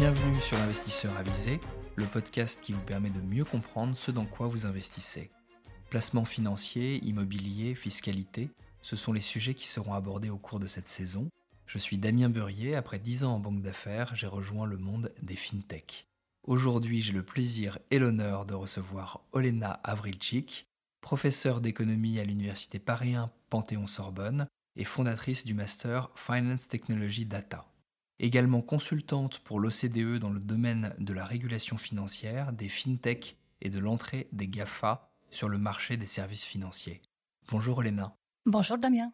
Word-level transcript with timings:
Bienvenue 0.00 0.40
sur 0.40 0.56
l'investisseur 0.56 1.14
avisé, 1.18 1.60
le 1.96 2.06
podcast 2.06 2.58
qui 2.62 2.72
vous 2.72 2.80
permet 2.80 3.10
de 3.10 3.20
mieux 3.20 3.44
comprendre 3.44 3.94
ce 3.94 4.10
dans 4.10 4.24
quoi 4.24 4.46
vous 4.46 4.64
investissez. 4.64 5.30
Placement 5.90 6.24
financier, 6.24 7.04
immobilier, 7.04 7.74
fiscalité, 7.74 8.48
ce 8.80 8.96
sont 8.96 9.12
les 9.12 9.20
sujets 9.20 9.52
qui 9.52 9.66
seront 9.66 9.92
abordés 9.92 10.30
au 10.30 10.38
cours 10.38 10.58
de 10.58 10.66
cette 10.66 10.88
saison. 10.88 11.28
Je 11.66 11.76
suis 11.76 11.98
Damien 11.98 12.30
Beurier, 12.30 12.76
après 12.76 12.98
10 12.98 13.24
ans 13.24 13.34
en 13.34 13.40
banque 13.40 13.60
d'affaires, 13.60 14.16
j'ai 14.16 14.26
rejoint 14.26 14.64
le 14.64 14.78
monde 14.78 15.12
des 15.20 15.36
fintech. 15.36 16.06
Aujourd'hui, 16.44 17.02
j'ai 17.02 17.12
le 17.12 17.22
plaisir 17.22 17.78
et 17.90 17.98
l'honneur 17.98 18.46
de 18.46 18.54
recevoir 18.54 19.20
Olena 19.32 19.72
Avrilchik, 19.84 20.66
professeure 21.02 21.60
d'économie 21.60 22.18
à 22.18 22.24
l'université 22.24 22.78
Paris 22.78 23.16
1 23.16 23.30
Panthéon-Sorbonne 23.50 24.46
et 24.76 24.84
fondatrice 24.84 25.44
du 25.44 25.52
master 25.52 26.08
Finance 26.14 26.68
Technology 26.68 27.26
Data. 27.26 27.69
Également 28.22 28.60
consultante 28.60 29.38
pour 29.38 29.60
l'OCDE 29.60 30.18
dans 30.18 30.28
le 30.28 30.40
domaine 30.40 30.94
de 30.98 31.14
la 31.14 31.24
régulation 31.24 31.78
financière, 31.78 32.52
des 32.52 32.68
fintech 32.68 33.38
et 33.62 33.70
de 33.70 33.78
l'entrée 33.78 34.28
des 34.32 34.46
GAFA 34.46 35.10
sur 35.30 35.48
le 35.48 35.56
marché 35.56 35.96
des 35.96 36.04
services 36.04 36.44
financiers. 36.44 37.00
Bonjour 37.50 37.78
Olena. 37.78 38.14
Bonjour 38.44 38.76
Damien. 38.76 39.10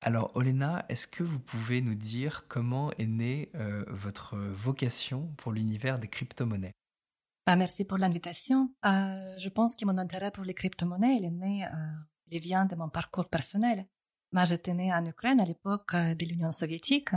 Alors 0.00 0.34
Olena, 0.34 0.86
est-ce 0.88 1.06
que 1.06 1.22
vous 1.22 1.40
pouvez 1.40 1.82
nous 1.82 1.94
dire 1.94 2.46
comment 2.48 2.90
est 2.92 3.06
née 3.06 3.50
euh, 3.54 3.84
votre 3.88 4.38
vocation 4.38 5.34
pour 5.36 5.52
l'univers 5.52 5.98
des 5.98 6.08
crypto-monnaies? 6.08 6.72
Bah, 7.46 7.56
Merci 7.56 7.84
pour 7.84 7.98
l'invitation. 7.98 8.72
Euh, 8.86 9.34
je 9.36 9.50
pense 9.50 9.76
que 9.76 9.84
mon 9.84 9.98
intérêt 9.98 10.30
pour 10.30 10.44
les 10.44 10.54
crypto-monnaies, 10.54 11.18
il 11.18 11.26
est 11.26 11.30
né, 11.30 11.66
euh, 11.66 11.68
il 12.28 12.40
vient 12.40 12.64
de 12.64 12.76
mon 12.76 12.88
parcours 12.88 13.28
personnel. 13.28 13.86
Moi, 14.32 14.46
j'étais 14.46 14.72
née 14.72 14.90
en 14.90 15.04
Ukraine 15.04 15.38
à 15.38 15.44
l'époque 15.44 15.94
de 15.94 16.24
l'Union 16.24 16.50
soviétique. 16.50 17.10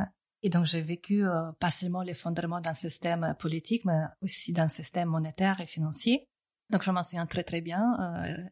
Et 0.44 0.50
donc, 0.50 0.66
j'ai 0.66 0.82
vécu 0.82 1.24
pas 1.60 1.72
seulement 1.72 2.02
l'effondrement 2.02 2.60
d'un 2.60 2.74
système 2.74 3.36
politique, 3.40 3.86
mais 3.86 4.04
aussi 4.22 4.52
d'un 4.52 4.68
système 4.68 5.08
monétaire 5.10 5.62
et 5.62 5.66
financier. 5.66 6.28
Donc, 6.70 6.84
je 6.84 6.92
m'en 6.92 7.02
souviens 7.02 7.26
très, 7.26 7.44
très 7.44 7.62
bien. 7.62 7.98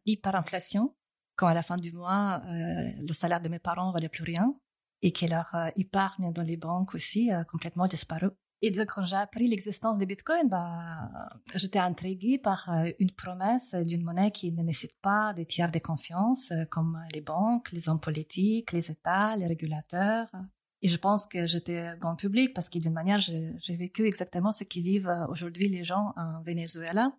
hyperinflation, 0.05 0.95
quand 1.41 1.47
à 1.47 1.55
la 1.55 1.63
fin 1.63 1.75
du 1.75 1.91
mois, 1.91 2.41
euh, 2.45 2.91
le 3.07 3.13
salaire 3.13 3.41
de 3.41 3.49
mes 3.49 3.57
parents 3.57 3.91
valait 3.91 4.09
plus 4.09 4.23
rien 4.23 4.53
et 5.01 5.11
que 5.11 5.25
leur 5.25 5.49
euh, 5.55 5.69
épargne 5.75 6.31
dans 6.31 6.43
les 6.43 6.55
banques 6.55 6.93
aussi 6.93 7.31
a 7.31 7.43
complètement 7.43 7.87
disparu. 7.87 8.29
Et 8.61 8.69
donc, 8.69 8.89
quand 8.93 9.05
j'ai 9.05 9.15
appris 9.15 9.47
l'existence 9.47 9.97
des 9.97 10.05
bitcoins, 10.05 10.47
bah, 10.47 11.09
j'étais 11.55 11.79
intriguée 11.79 12.37
par 12.37 12.69
euh, 12.69 12.91
une 12.99 13.09
promesse 13.11 13.73
d'une 13.73 14.03
monnaie 14.03 14.29
qui 14.29 14.51
ne 14.51 14.61
nécessite 14.61 14.95
pas 15.01 15.33
de 15.33 15.43
tiers 15.43 15.71
de 15.71 15.79
confiance, 15.79 16.53
comme 16.69 17.01
les 17.11 17.21
banques, 17.21 17.71
les 17.71 17.89
hommes 17.89 17.99
politiques, 17.99 18.71
les 18.71 18.91
États, 18.91 19.35
les 19.35 19.47
régulateurs. 19.47 20.27
Et 20.81 20.89
je 20.89 20.97
pense 20.97 21.27
que 21.27 21.45
j'étais 21.45 21.95
bon 21.97 22.15
public 22.15 22.53
parce 22.53 22.69
que 22.69 22.79
d'une 22.79 22.93
manière, 22.93 23.19
j'ai 23.19 23.75
vécu 23.75 24.05
exactement 24.05 24.51
ce 24.51 24.63
qui 24.63 24.81
vivent 24.81 25.11
aujourd'hui 25.29 25.69
les 25.69 25.83
gens 25.83 26.13
en 26.17 26.41
Venezuela. 26.41 27.11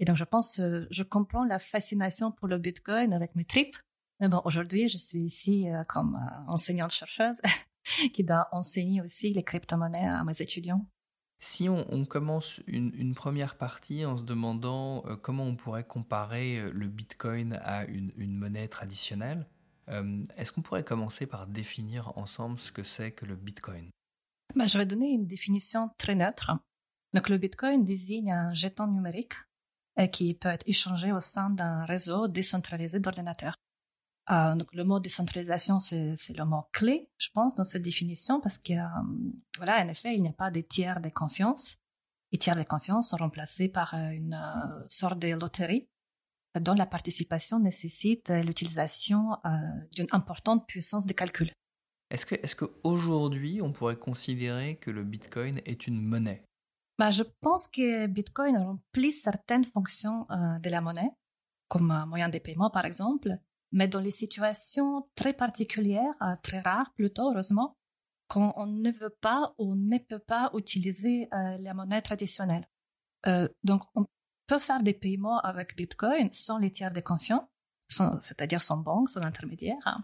Et 0.00 0.06
donc, 0.06 0.16
je 0.16 0.24
pense, 0.24 0.58
euh, 0.58 0.86
je 0.90 1.02
comprends 1.02 1.44
la 1.44 1.58
fascination 1.58 2.32
pour 2.32 2.48
le 2.48 2.58
Bitcoin 2.58 3.12
avec 3.12 3.36
mes 3.36 3.44
tripes. 3.44 3.76
Mais 4.18 4.28
bon, 4.28 4.40
aujourd'hui, 4.44 4.88
je 4.88 4.96
suis 4.96 5.20
ici 5.20 5.68
euh, 5.68 5.84
comme 5.84 6.16
euh, 6.16 6.50
enseignante 6.50 6.90
chercheuse 6.90 7.40
qui 8.14 8.24
doit 8.24 8.48
enseigner 8.50 9.02
aussi 9.02 9.32
les 9.34 9.42
crypto-monnaies 9.42 10.08
à 10.08 10.24
mes 10.24 10.40
étudiants. 10.40 10.86
Si 11.42 11.70
on, 11.70 12.04
commence 12.04 12.60
une, 12.66 13.14
première 13.14 13.56
partie 13.56 14.04
en 14.04 14.18
se 14.18 14.24
demandant 14.24 15.02
comment 15.22 15.44
on 15.44 15.56
pourrait 15.56 15.84
comparer 15.84 16.70
le 16.70 16.86
Bitcoin 16.86 17.58
à 17.64 17.86
une, 17.86 18.12
monnaie 18.36 18.68
traditionnelle, 18.68 19.46
est-ce 20.36 20.52
qu'on 20.52 20.62
pourrait 20.62 20.84
commencer 20.84 21.26
par 21.26 21.46
définir 21.46 22.16
ensemble 22.16 22.58
ce 22.58 22.72
que 22.72 22.82
c'est 22.82 23.12
que 23.12 23.26
le 23.26 23.36
Bitcoin? 23.36 23.90
Ben, 24.54 24.68
Je 24.68 24.78
vais 24.78 24.86
donner 24.86 25.12
une 25.12 25.26
définition 25.26 25.90
très 25.98 26.14
neutre. 26.14 26.52
Donc, 27.12 27.28
le 27.28 27.38
Bitcoin 27.38 27.84
désigne 27.84 28.32
un 28.32 28.54
jeton 28.54 28.86
numérique 28.86 29.34
qui 30.12 30.34
peut 30.34 30.48
être 30.48 30.66
échangé 30.68 31.12
au 31.12 31.20
sein 31.20 31.50
d'un 31.50 31.84
réseau 31.84 32.28
décentralisé 32.28 33.00
d'ordinateurs. 33.00 33.56
Euh, 34.30 34.54
donc 34.54 34.72
le 34.74 34.84
mot 34.84 35.00
décentralisation, 35.00 35.80
c'est 35.80 36.14
le 36.36 36.44
mot 36.44 36.64
clé, 36.72 37.10
je 37.18 37.28
pense, 37.32 37.54
dans 37.54 37.64
cette 37.64 37.82
définition, 37.82 38.40
parce 38.40 38.58
que, 38.58 38.74
euh, 38.74 38.86
voilà, 39.56 39.84
en 39.84 39.88
effet, 39.88 40.14
il 40.14 40.22
n'y 40.22 40.28
a 40.28 40.32
pas 40.32 40.50
de 40.50 40.60
tiers 40.60 41.00
de 41.00 41.08
confiance. 41.08 41.76
Les 42.30 42.38
tiers 42.38 42.54
de 42.54 42.62
confiance 42.62 43.10
sont 43.10 43.16
remplacés 43.16 43.68
par 43.68 43.94
euh, 43.94 44.10
une 44.10 44.38
sorte 44.88 45.18
de 45.18 45.34
loterie 45.34 45.88
dont 46.58 46.74
la 46.74 46.86
participation 46.86 47.60
nécessite 47.60 48.28
l'utilisation 48.28 49.36
d'une 49.94 50.08
importante 50.10 50.66
puissance 50.66 51.06
de 51.06 51.12
calcul. 51.12 51.52
Est-ce 52.10 52.26
que, 52.26 52.34
est-ce 52.34 52.56
qu'aujourd'hui, 52.56 53.62
on 53.62 53.72
pourrait 53.72 53.96
considérer 53.96 54.76
que 54.76 54.90
le 54.90 55.04
Bitcoin 55.04 55.60
est 55.64 55.86
une 55.86 56.02
monnaie? 56.02 56.44
Bah, 56.98 57.10
je 57.10 57.22
pense 57.40 57.66
que 57.66 58.06
Bitcoin 58.08 58.58
remplit 58.58 59.12
certaines 59.12 59.64
fonctions 59.64 60.26
euh, 60.30 60.58
de 60.58 60.68
la 60.68 60.80
monnaie, 60.80 61.10
comme 61.68 62.04
moyen 62.06 62.28
de 62.28 62.38
paiement 62.38 62.68
par 62.68 62.84
exemple, 62.84 63.38
mais 63.72 63.88
dans 63.88 64.00
les 64.00 64.10
situations 64.10 65.08
très 65.14 65.32
particulières, 65.32 66.12
euh, 66.20 66.34
très 66.42 66.60
rares 66.60 66.92
plutôt, 66.96 67.30
heureusement, 67.30 67.78
quand 68.28 68.52
on 68.56 68.66
ne 68.66 68.90
veut 68.90 69.16
pas 69.20 69.54
ou 69.56 69.76
ne 69.76 69.96
peut 69.96 70.18
pas 70.18 70.50
utiliser 70.54 71.28
euh, 71.32 71.56
la 71.58 71.72
monnaie 71.72 72.02
traditionnelle. 72.02 72.68
donc, 73.64 73.82
on 73.94 74.04
peut 74.50 74.58
faire 74.58 74.82
des 74.82 74.94
paiements 74.94 75.38
avec 75.38 75.76
Bitcoin 75.76 76.28
sans 76.32 76.58
les 76.58 76.72
tiers 76.72 76.90
de 76.90 77.00
confiance, 77.00 77.44
c'est-à-dire 77.88 78.60
son 78.60 78.78
banque, 78.78 79.08
son 79.08 79.22
intermédiaire. 79.22 80.02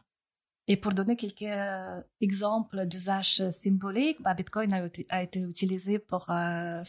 Et 0.68 0.76
pour 0.76 0.92
donner 0.92 1.16
quelques 1.16 1.42
euh, 1.42 2.00
exemples 2.20 2.86
d'usage 2.86 3.50
symboliques, 3.50 4.22
bah, 4.22 4.34
Bitcoin 4.34 4.72
a, 4.72 5.22
été 5.22 5.40
utilisé 5.40 5.98
pour 5.98 6.30
euh, 6.30 6.82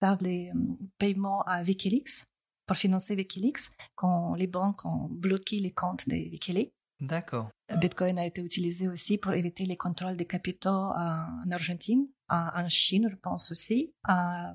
faire 0.00 0.18
des 0.18 0.50
euh, 0.54 0.58
paiements 0.98 1.42
à 1.44 1.62
Wikileaks, 1.62 2.24
pour 2.66 2.76
financer 2.76 3.14
Wikileaks, 3.14 3.70
quand 3.94 4.34
les 4.34 4.46
banques 4.46 4.84
ont 4.84 5.08
bloqué 5.10 5.60
les 5.60 5.72
comptes 5.72 6.06
de 6.10 6.14
Wikileaks. 6.14 6.74
D'accord. 7.00 7.48
Bitcoin 7.80 8.18
a 8.18 8.26
été 8.26 8.42
utilisé 8.42 8.88
aussi 8.88 9.18
pour 9.18 9.32
éviter 9.32 9.66
les 9.66 9.76
contrôles 9.76 10.16
des 10.16 10.26
capitaux 10.26 10.68
en 10.68 11.50
Argentine, 11.50 12.06
en 12.28 12.68
Chine, 12.68 13.08
je 13.10 13.16
pense 13.16 13.50
aussi. 13.52 13.92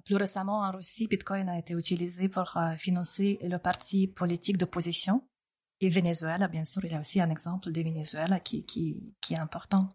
plus 0.05 0.15
récemment, 0.15 0.61
en 0.61 0.71
Russie, 0.71 1.07
Bitcoin 1.07 1.49
a 1.49 1.57
été 1.57 1.73
utilisé 1.73 2.29
pour 2.29 2.57
financer 2.77 3.39
le 3.41 3.57
parti 3.57 4.07
politique 4.07 4.57
d'opposition 4.57 5.23
et 5.79 5.89
Venezuela, 5.89 6.47
bien 6.47 6.65
sûr, 6.65 6.83
il 6.85 6.91
y 6.91 6.95
a 6.95 6.99
aussi 6.99 7.21
un 7.21 7.29
exemple 7.29 7.71
de 7.71 7.81
Venezuela 7.81 8.39
qui, 8.39 8.65
qui, 8.65 9.13
qui 9.21 9.35
est 9.35 9.39
important. 9.39 9.89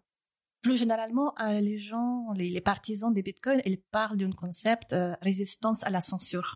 Plus 0.61 0.77
généralement, 0.77 1.33
euh, 1.41 1.59
les 1.59 1.77
gens, 1.77 2.31
les, 2.35 2.61
partisans 2.61 3.13
des 3.13 3.21
Bitcoin, 3.21 3.61
ils 3.65 3.81
parlent 3.91 4.15
d'un 4.15 4.31
concept 4.31 4.93
euh, 4.93 5.13
résistance 5.21 5.83
à 5.83 5.89
la 5.89 5.99
censure. 5.99 6.55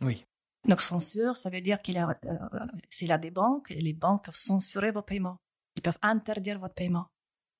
Oui. 0.00 0.24
Donc 0.68 0.82
censure, 0.82 1.36
ça 1.36 1.50
veut 1.50 1.60
dire 1.60 1.82
qu'il 1.82 1.94
y 1.94 1.98
a, 1.98 2.16
euh, 2.26 2.66
s'il 2.90 3.08
y 3.08 3.12
a 3.12 3.18
des 3.18 3.32
banques, 3.32 3.70
les 3.70 3.92
banques 3.92 4.26
peuvent 4.26 4.36
censurer 4.36 4.92
vos 4.92 5.02
paiements. 5.02 5.38
Ils 5.80 5.82
peuvent 5.82 5.98
interdire 6.02 6.58
votre 6.58 6.74
paiement. 6.74 7.06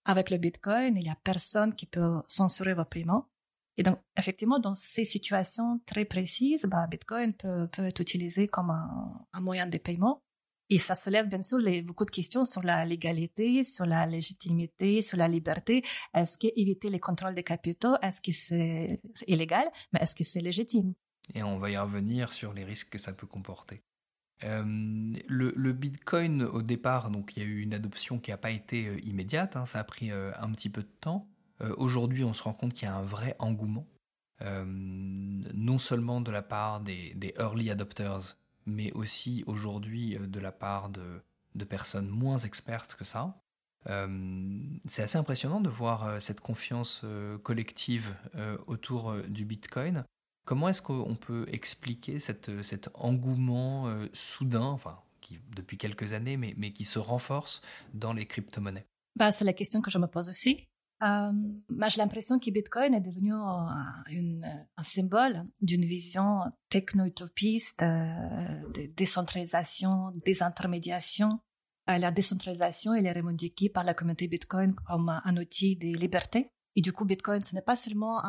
Avec 0.04 0.28
le 0.28 0.36
Bitcoin, 0.36 0.94
il 0.98 1.06
y 1.06 1.08
a 1.08 1.16
personne 1.24 1.74
qui 1.74 1.86
peut 1.86 2.20
censurer 2.28 2.74
vos 2.74 2.84
paiements. 2.84 3.30
Et 3.78 3.82
donc, 3.82 3.98
effectivement, 4.18 4.58
dans 4.58 4.74
ces 4.74 5.06
situations 5.06 5.80
très 5.86 6.04
précises, 6.04 6.66
bah, 6.66 6.86
Bitcoin 6.86 7.32
peut, 7.32 7.66
être 7.78 8.00
utilisé 8.02 8.46
comme 8.46 8.68
un, 8.68 9.40
moyen 9.40 9.66
de 9.66 9.78
paiement. 9.78 10.22
Et 10.68 10.76
ça 10.76 10.94
soulève 10.94 11.28
bien 11.28 11.40
sûr 11.40 11.60
beaucoup 11.82 12.04
de 12.04 12.10
questions 12.10 12.44
sur 12.44 12.62
la 12.62 12.84
légalité, 12.84 13.64
sur 13.64 13.86
la 13.86 14.04
légitimité, 14.04 15.00
sur 15.00 15.16
la 15.16 15.26
liberté. 15.26 15.82
Est-ce 16.12 16.36
que 16.36 16.48
éviter 16.56 16.90
les 16.90 17.00
contrôles 17.00 17.34
des 17.34 17.42
capitaux, 17.42 17.94
est-ce 18.02 18.20
que 18.20 18.32
c'est 18.32 19.00
illégal, 19.26 19.66
mais 19.94 20.00
est-ce 20.02 20.14
que 20.14 20.24
c'est 20.24 20.42
légitime? 20.42 20.92
Et 21.34 21.42
on 21.42 21.56
va 21.56 21.70
y 21.70 21.76
revenir 21.78 22.34
sur 22.34 22.52
les 22.52 22.64
risques 22.64 22.90
que 22.90 22.98
ça 22.98 23.14
peut 23.14 23.26
comporter. 23.26 23.82
Euh, 24.44 24.64
le, 25.28 25.72
Bitcoin, 25.72 26.42
au 26.42 26.62
départ, 26.62 27.10
donc 27.10 27.32
il 27.36 27.42
y 27.42 27.46
a 27.46 27.48
eu 27.48 27.60
une 27.60 27.74
adoption 27.74 28.18
qui 28.18 28.30
n'a 28.30 28.36
pas 28.36 28.50
été 28.50 28.86
euh, 28.86 28.98
immédiate, 29.04 29.56
hein, 29.56 29.66
ça 29.66 29.80
a 29.80 29.84
pris 29.84 30.10
euh, 30.10 30.32
un 30.40 30.50
petit 30.52 30.70
peu 30.70 30.82
de 30.82 30.92
temps. 31.00 31.26
Aujourd'hui, 31.76 32.24
on 32.24 32.32
se 32.32 32.42
rend 32.42 32.54
compte 32.54 32.72
qu'il 32.72 32.88
y 32.88 32.90
a 32.90 32.96
un 32.96 33.02
vrai 33.02 33.36
engouement, 33.38 33.86
non 34.40 35.76
seulement 35.76 36.22
de 36.22 36.30
la 36.30 36.40
part 36.40 36.80
des, 36.80 37.34
early 37.38 37.70
adopters, 37.70 38.38
mais 38.64 38.90
aussi 38.92 39.44
aujourd'hui 39.46 40.16
de 40.18 40.40
la 40.40 40.52
part 40.52 40.88
de, 40.88 41.22
personnes 41.66 42.08
moins 42.08 42.38
expertes 42.38 42.94
que 42.94 43.04
ça. 43.04 43.42
C'est 43.84 45.02
assez 45.02 45.18
impressionnant 45.18 45.60
de 45.60 45.68
voir 45.68 46.22
cette 46.22 46.40
confiance 46.40 47.04
collective 47.42 48.16
autour 48.66 49.12
du 49.28 49.44
Bitcoin. 49.44 50.06
Comment 50.44 50.68
est-ce 50.68 50.82
qu'on 50.82 51.14
peut 51.14 51.46
expliquer 51.52 52.18
cette, 52.18 52.62
cet 52.62 52.90
engouement 52.94 53.86
soudain, 54.12 54.64
enfin, 54.64 54.98
qui, 55.20 55.38
depuis 55.54 55.78
quelques 55.78 56.12
années, 56.12 56.36
mais, 56.36 56.72
qui 56.72 56.84
se 56.84 56.98
renforce 56.98 57.62
dans 57.94 58.12
les 58.12 58.26
crypto-monnaies? 58.26 58.86
Bah, 59.16 59.32
C'est 59.32 59.44
la 59.44 59.52
question 59.52 59.80
que 59.80 59.90
je 59.90 59.98
me 59.98 60.06
pose 60.06 60.28
aussi. 60.28 60.66
Euh, 61.02 61.32
j'ai 61.88 61.98
l'impression 61.98 62.38
que 62.38 62.50
Bitcoin 62.50 62.92
est 62.94 63.00
devenu 63.00 63.32
un 63.32 64.82
symbole 64.82 65.44
d'une 65.62 65.84
vision 65.86 66.40
techno-utopiste 66.68 67.82
euh, 67.82 68.68
de 68.74 68.86
décentralisation, 68.94 70.12
désintermédiation. 70.26 71.40
Euh, 71.88 71.96
la 71.96 72.10
décentralisation 72.10 72.92
elle 72.92 73.06
est 73.06 73.12
revendiquée 73.12 73.70
par 73.70 73.82
la 73.82 73.94
communauté 73.94 74.28
Bitcoin 74.28 74.74
comme 74.86 75.08
un 75.08 75.36
outil 75.38 75.76
de 75.76 75.86
liberté 75.98 76.50
Et 76.80 76.82
du 76.82 76.94
coup, 76.94 77.04
Bitcoin, 77.04 77.42
ce 77.42 77.54
n'est 77.54 77.60
pas 77.60 77.76
seulement 77.76 78.22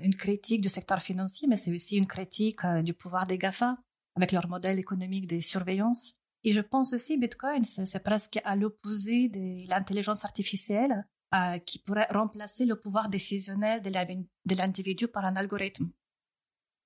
une 0.00 0.14
critique 0.14 0.60
du 0.60 0.68
secteur 0.68 1.02
financier, 1.02 1.48
mais 1.48 1.56
c'est 1.56 1.74
aussi 1.74 1.96
une 1.96 2.06
critique 2.06 2.64
euh, 2.64 2.80
du 2.80 2.94
pouvoir 2.94 3.26
des 3.26 3.38
GAFA 3.38 3.76
avec 4.14 4.30
leur 4.30 4.46
modèle 4.46 4.78
économique 4.78 5.26
de 5.26 5.40
surveillance. 5.40 6.12
Et 6.44 6.52
je 6.52 6.60
pense 6.60 6.92
aussi 6.92 7.18
Bitcoin, 7.18 7.64
c'est 7.64 8.04
presque 8.04 8.38
à 8.44 8.54
l'opposé 8.54 9.28
de 9.30 9.68
l'intelligence 9.68 10.24
artificielle 10.24 11.04
euh, 11.34 11.58
qui 11.58 11.80
pourrait 11.80 12.06
remplacer 12.12 12.66
le 12.66 12.78
pouvoir 12.78 13.08
décisionnel 13.08 13.82
de 13.82 14.54
l'individu 14.54 15.08
par 15.08 15.24
un 15.24 15.34
algorithme. 15.34 15.90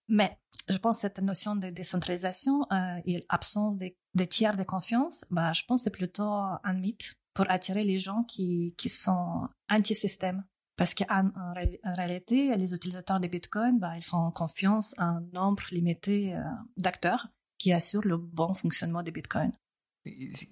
Mais 0.09 0.39
je 0.71 0.79
pense 0.79 0.97
que 0.97 1.01
cette 1.03 1.19
notion 1.19 1.57
de 1.57 1.69
décentralisation 1.69 2.63
euh, 2.73 3.03
et 3.05 3.27
l'absence 3.31 3.77
des, 3.77 4.27
tiers 4.29 4.57
de 4.57 4.65
confiance, 4.65 5.27
bah, 5.31 5.53
je 5.53 5.63
pense 5.69 5.83
que 5.83 5.85
c'est 5.85 5.91
plutôt 5.91 6.23
un 6.23 6.73
mythe 6.73 7.13
pour 7.35 7.51
attirer 7.51 7.85
les 7.85 7.99
gens 7.99 8.23
qui, 8.23 8.75
qui 8.79 8.89
sont 8.89 9.47
anti-système. 9.69 10.43
Parce 10.77 10.95
qu'en 10.95 11.29
en, 11.37 11.53
réalité, 11.95 12.57
les 12.57 12.75
utilisateurs 12.75 13.21
de 13.21 13.29
Bitcoin, 13.29 13.79
bah, 13.79 13.93
ils 13.97 14.03
font 14.03 14.31
confiance 14.31 14.95
à 14.99 15.05
un 15.05 15.21
nombre 15.33 15.63
limité 15.71 16.35
euh, 16.35 16.43
d'acteurs 16.77 17.29
qui 17.59 17.73
assurent 17.73 18.05
le 18.05 18.17
bon 18.17 18.55
fonctionnement 18.55 19.03
de 19.03 19.11
Bitcoin. 19.11 19.53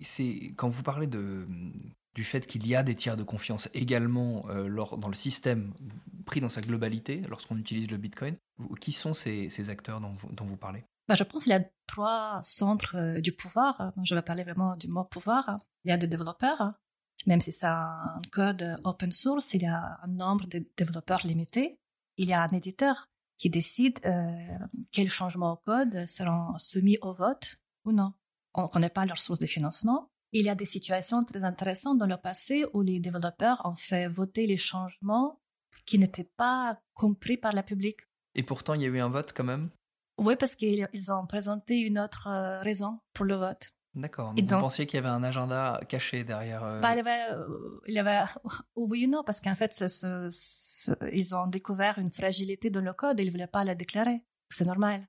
C'est 0.01 0.53
quand 0.57 0.69
vous 0.69 0.83
parlez 0.83 1.07
de, 1.07 1.47
du 2.15 2.25
fait 2.25 2.47
qu'il 2.47 2.67
y 2.67 2.75
a 2.75 2.83
des 2.83 2.95
tiers 2.95 3.17
de 3.17 3.23
confiance 3.23 3.69
également 3.75 4.45
euh, 4.49 4.69
dans 4.97 5.09
le 5.09 5.15
système 5.15 5.73
pris 6.25 6.41
dans 6.41 6.49
sa 6.49 6.61
globalité 6.61 7.23
lorsqu'on 7.29 7.59
utilise 7.59 7.91
le 7.91 7.97
Bitcoin. 7.97 8.37
Qui 8.81 8.93
sont 8.93 9.13
ces, 9.13 9.49
ces 9.49 9.71
acteurs 9.71 10.01
dont 10.01 10.15
vous, 10.15 10.33
dont 10.33 10.45
vous 10.45 10.57
parlez? 10.57 10.85
Bah, 11.09 11.17
Je 11.17 11.25
pense 11.25 11.43
qu'il 11.43 11.53
y 11.53 11.57
a 11.57 11.65
trois 11.87 12.41
centres 12.43 12.97
euh, 12.97 13.21
du 13.21 13.33
pouvoir. 13.33 13.93
Je 14.05 14.15
vais 14.15 14.23
parler 14.23 14.45
vraiment 14.45 14.77
du 14.77 14.89
mot 14.89 15.05
pouvoir. 15.05 15.59
Il 15.85 15.91
y 15.91 15.93
a 15.93 15.97
des 15.97 16.07
développeurs, 16.07 16.75
même 17.27 17.41
si 17.41 17.53
c'est 17.53 17.67
un 17.67 18.21
code 18.31 18.81
open 18.85 19.13
source, 19.13 19.55
il 19.55 19.63
y 19.63 19.67
a 19.67 19.99
un 20.03 20.09
nombre 20.09 20.47
de 20.47 20.65
développeurs 20.77 21.27
limité. 21.27 21.79
Il 22.17 22.29
y 22.29 22.33
a 22.33 22.43
un 22.43 22.51
éditeur 22.51 23.09
qui 23.39 23.51
décide 23.51 23.99
euh, 24.05 24.31
quels 24.93 25.11
changements 25.11 25.53
au 25.53 25.57
code 25.57 26.07
seront 26.07 26.59
soumis 26.59 26.99
au 27.03 27.13
vote 27.13 27.57
ou 27.85 27.93
non. 27.93 28.13
On 28.55 28.63
ne 28.63 28.69
connaît 28.69 28.91
pas 28.91 29.07
leur 29.07 29.19
source 29.19 29.39
de 29.39 29.47
financement. 29.47 30.11
Il 30.33 30.45
y 30.47 30.49
a 30.49 30.55
des 30.55 30.65
situations 30.65 31.23
très 31.25 31.43
intéressantes 31.43 31.99
dans 31.99 32.07
le 32.07 32.17
passé 32.17 32.65
où 32.73 32.83
les 32.83 33.01
développeurs 33.01 33.61
ont 33.65 33.75
fait 33.75 34.09
voter 34.09 34.47
les 34.47 34.57
changements 34.57 35.41
qui 35.87 35.99
n'étaient 35.99 36.31
pas 36.37 36.81
compris 36.95 37.37
par 37.37 37.53
le 37.53 37.63
public. 37.63 37.99
Et 38.35 38.43
pourtant, 38.43 38.75
il 38.75 38.83
y 38.83 38.85
a 38.85 38.89
eu 38.89 38.99
un 38.99 39.09
vote 39.09 39.33
quand 39.35 39.45
même? 39.45 39.71
Oui, 40.19 40.37
parce 40.37 40.55
qu'ils 40.55 40.89
ont 41.11 41.27
présenté 41.27 41.81
une 41.81 41.99
autre 41.99 42.29
euh, 42.29 42.61
raison 42.61 43.01
pour 43.13 43.25
le 43.25 43.35
vote. 43.35 43.73
D'accord. 43.95 44.33
Donc, 44.35 44.51
vous 44.51 44.61
pensiez 44.61 44.87
qu'il 44.87 44.97
y 44.97 45.01
avait 45.01 45.11
un 45.11 45.23
agenda 45.23 45.79
caché 45.89 46.25
derrière 46.25 46.65
euh, 46.65 46.81
bah, 46.81 46.95
il, 46.95 46.97
y 46.97 47.01
avait, 47.01 47.33
euh, 47.33 47.81
il 47.87 47.95
y 47.95 47.99
avait, 47.99 48.23
oui 48.77 49.07
ou 49.07 49.11
non, 49.11 49.23
parce 49.23 49.41
qu'en 49.41 49.55
fait, 49.55 49.85
ils 51.13 51.35
ont 51.35 51.47
découvert 51.47 51.99
une 51.99 52.11
fragilité 52.11 52.71
dans 52.71 52.81
le 52.81 52.93
code 52.95 53.21
et 53.21 53.23
ils 53.23 53.27
ne 53.27 53.33
voulaient 53.33 53.47
pas 53.47 53.65
la 53.65 53.75
déclarer. 53.75 54.25
C'est 54.49 54.65
normal. 54.65 55.07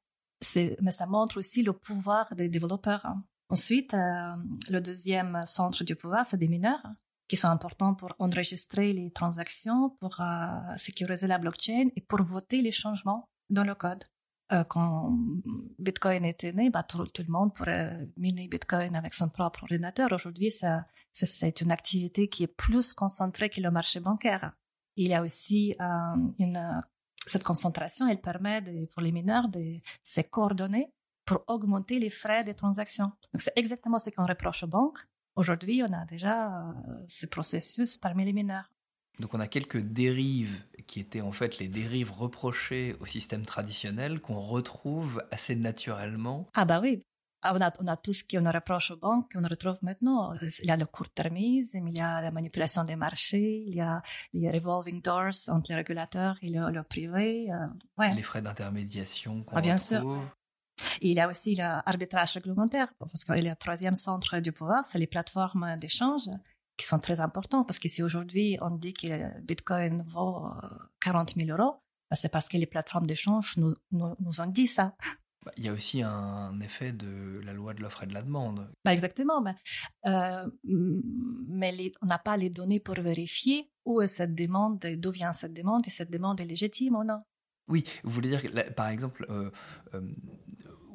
Mais 0.81 0.91
ça 0.91 1.05
montre 1.05 1.37
aussi 1.37 1.63
le 1.63 1.73
pouvoir 1.73 2.35
des 2.35 2.49
développeurs. 2.49 3.05
Hein. 3.05 3.23
Ensuite, 3.49 3.93
euh, 3.93 4.35
le 4.69 4.79
deuxième 4.79 5.43
centre 5.45 5.83
du 5.83 5.95
pouvoir, 5.95 6.25
c'est 6.25 6.37
des 6.37 6.47
mineurs 6.47 6.83
qui 7.27 7.37
sont 7.37 7.47
importants 7.47 7.95
pour 7.95 8.13
enregistrer 8.19 8.93
les 8.93 9.11
transactions, 9.11 9.91
pour 9.99 10.19
euh, 10.19 10.47
sécuriser 10.77 11.27
la 11.27 11.37
blockchain 11.37 11.89
et 11.95 12.01
pour 12.01 12.21
voter 12.23 12.61
les 12.61 12.71
changements 12.71 13.29
dans 13.49 13.63
le 13.63 13.75
code. 13.75 14.03
Euh, 14.53 14.63
quand 14.63 15.17
Bitcoin 15.79 16.25
était 16.25 16.53
né, 16.53 16.69
bah, 16.69 16.83
tout, 16.83 16.99
le 16.99 17.31
monde 17.31 17.53
pourrait 17.53 18.07
miner 18.17 18.47
Bitcoin 18.47 18.95
avec 18.95 19.13
son 19.13 19.29
propre 19.29 19.63
ordinateur. 19.63 20.11
Aujourd'hui, 20.11 20.51
c'est 21.11 21.61
une 21.61 21.71
activité 21.71 22.27
qui 22.27 22.43
est 22.43 22.47
plus 22.47 22.93
concentrée 22.93 23.49
que 23.49 23.61
le 23.61 23.71
marché 23.71 23.99
bancaire. 23.99 24.53
Il 24.95 25.07
y 25.07 25.13
a 25.15 25.23
aussi 25.23 25.75
une, 26.37 26.83
cette 27.25 27.43
concentration, 27.43 28.07
elle 28.07 28.21
permet 28.21 28.61
pour 28.93 29.01
les 29.01 29.11
mineurs 29.11 29.49
de 29.49 29.79
se 30.03 30.21
coordonner 30.21 30.91
pour 31.25 31.43
augmenter 31.47 31.99
les 31.99 32.09
frais 32.09 32.43
des 32.43 32.53
transactions. 32.53 33.11
Donc, 33.31 33.41
c'est 33.41 33.53
exactement 33.55 33.99
ce 33.99 34.09
qu'on 34.09 34.25
reproche 34.25 34.63
aux 34.63 34.67
banques. 34.67 34.99
Aujourd'hui, 35.35 35.83
on 35.87 35.91
a 35.93 36.05
déjà 36.05 36.47
euh, 36.47 36.73
ce 37.07 37.25
processus 37.25 37.97
parmi 37.97 38.25
les 38.25 38.33
mineurs. 38.33 38.69
Donc 39.19 39.33
on 39.33 39.39
a 39.39 39.47
quelques 39.47 39.79
dérives 39.79 40.63
qui 40.87 40.99
étaient 40.99 41.21
en 41.21 41.31
fait 41.31 41.59
les 41.59 41.67
dérives 41.67 42.11
reprochées 42.11 42.95
au 42.99 43.05
système 43.05 43.45
traditionnel 43.45 44.19
qu'on 44.19 44.39
retrouve 44.39 45.23
assez 45.31 45.55
naturellement. 45.55 46.47
Ah 46.55 46.65
bah 46.65 46.79
oui, 46.81 47.03
ah, 47.43 47.53
on, 47.55 47.61
a, 47.61 47.71
on 47.79 47.87
a, 47.87 47.97
tout 47.97 48.13
ce 48.13 48.23
qu'on 48.23 48.49
reproche 48.49 48.91
aux 48.91 48.97
banques 48.97 49.33
qu'on 49.33 49.47
retrouve 49.47 49.77
maintenant. 49.81 50.33
Il 50.41 50.65
y 50.65 50.71
a 50.71 50.77
le 50.77 50.85
court-termisme, 50.85 51.87
il 51.87 51.97
y 51.97 52.01
a 52.01 52.21
la 52.21 52.31
manipulation 52.31 52.83
des 52.83 52.95
marchés, 52.95 53.63
il 53.67 53.75
y 53.75 53.81
a 53.81 54.01
les 54.33 54.49
revolving 54.49 55.01
doors 55.01 55.49
entre 55.49 55.69
les 55.69 55.75
régulateurs 55.75 56.37
et 56.41 56.49
le, 56.49 56.83
privé. 56.83 57.51
Euh, 57.51 58.13
les 58.13 58.23
frais 58.23 58.41
d'intermédiation 58.41 59.43
qu'on 59.43 59.57
ah, 59.57 59.61
bien 59.61 59.77
retrouve. 59.77 60.13
Sûr 60.13 60.35
il 61.01 61.13
y 61.13 61.19
a 61.19 61.29
aussi 61.29 61.55
l'arbitrage 61.55 62.33
réglementaire, 62.33 62.87
parce 62.99 63.29
a 63.29 63.35
le 63.35 63.55
troisième 63.55 63.95
centre 63.95 64.39
du 64.39 64.51
pouvoir, 64.51 64.85
c'est 64.85 64.99
les 64.99 65.07
plateformes 65.07 65.77
d'échange 65.77 66.29
qui 66.77 66.85
sont 66.85 66.99
très 66.99 67.19
importantes, 67.19 67.67
parce 67.67 67.79
que 67.79 67.89
si 67.89 68.01
aujourd'hui 68.03 68.57
on 68.61 68.71
dit 68.71 68.93
que 68.93 69.39
Bitcoin 69.41 70.03
vaut 70.03 70.47
40 71.01 71.31
euh, 71.37 71.45
000 71.45 71.57
euros, 71.57 71.75
bah, 72.09 72.15
c'est 72.15 72.29
parce 72.29 72.49
que 72.49 72.57
les 72.57 72.65
plateformes 72.65 73.07
d'échange 73.07 73.55
nous, 73.57 73.75
nous, 73.91 74.41
ont 74.41 74.47
dit 74.47 74.67
ça. 74.67 74.95
Bah, 75.45 75.51
il 75.57 75.65
y 75.65 75.69
a 75.69 75.73
aussi 75.73 76.01
un 76.01 76.59
effet 76.61 76.93
de 76.93 77.41
la 77.43 77.53
loi 77.53 77.73
de 77.73 77.81
l'offre 77.81 78.03
et 78.03 78.07
de 78.07 78.13
la 78.13 78.21
demande. 78.21 78.71
Bah 78.85 78.93
exactement, 78.93 79.41
mais, 79.41 79.55
euh, 80.05 80.47
mais 80.63 81.91
on 82.01 82.05
n'a 82.05 82.19
pas 82.19 82.37
les 82.37 82.49
données 82.49 82.79
pour 82.79 82.95
vérifier 82.95 83.69
où 83.85 84.01
est 84.01 84.07
cette 84.07 84.35
demande, 84.35 84.79
d'où 84.79 85.11
vient 85.11 85.33
cette 85.33 85.53
demande, 85.53 85.85
et 85.87 85.89
cette 85.89 86.11
demande 86.11 86.39
est 86.39 86.45
légitime 86.45 86.95
ou 86.95 87.03
non. 87.03 87.21
Oui, 87.69 87.85
vous 88.03 88.11
voulez 88.11 88.29
dire, 88.29 88.41
que, 88.41 88.71
par 88.71 88.89
exemple, 88.89 89.25
euh, 89.29 89.49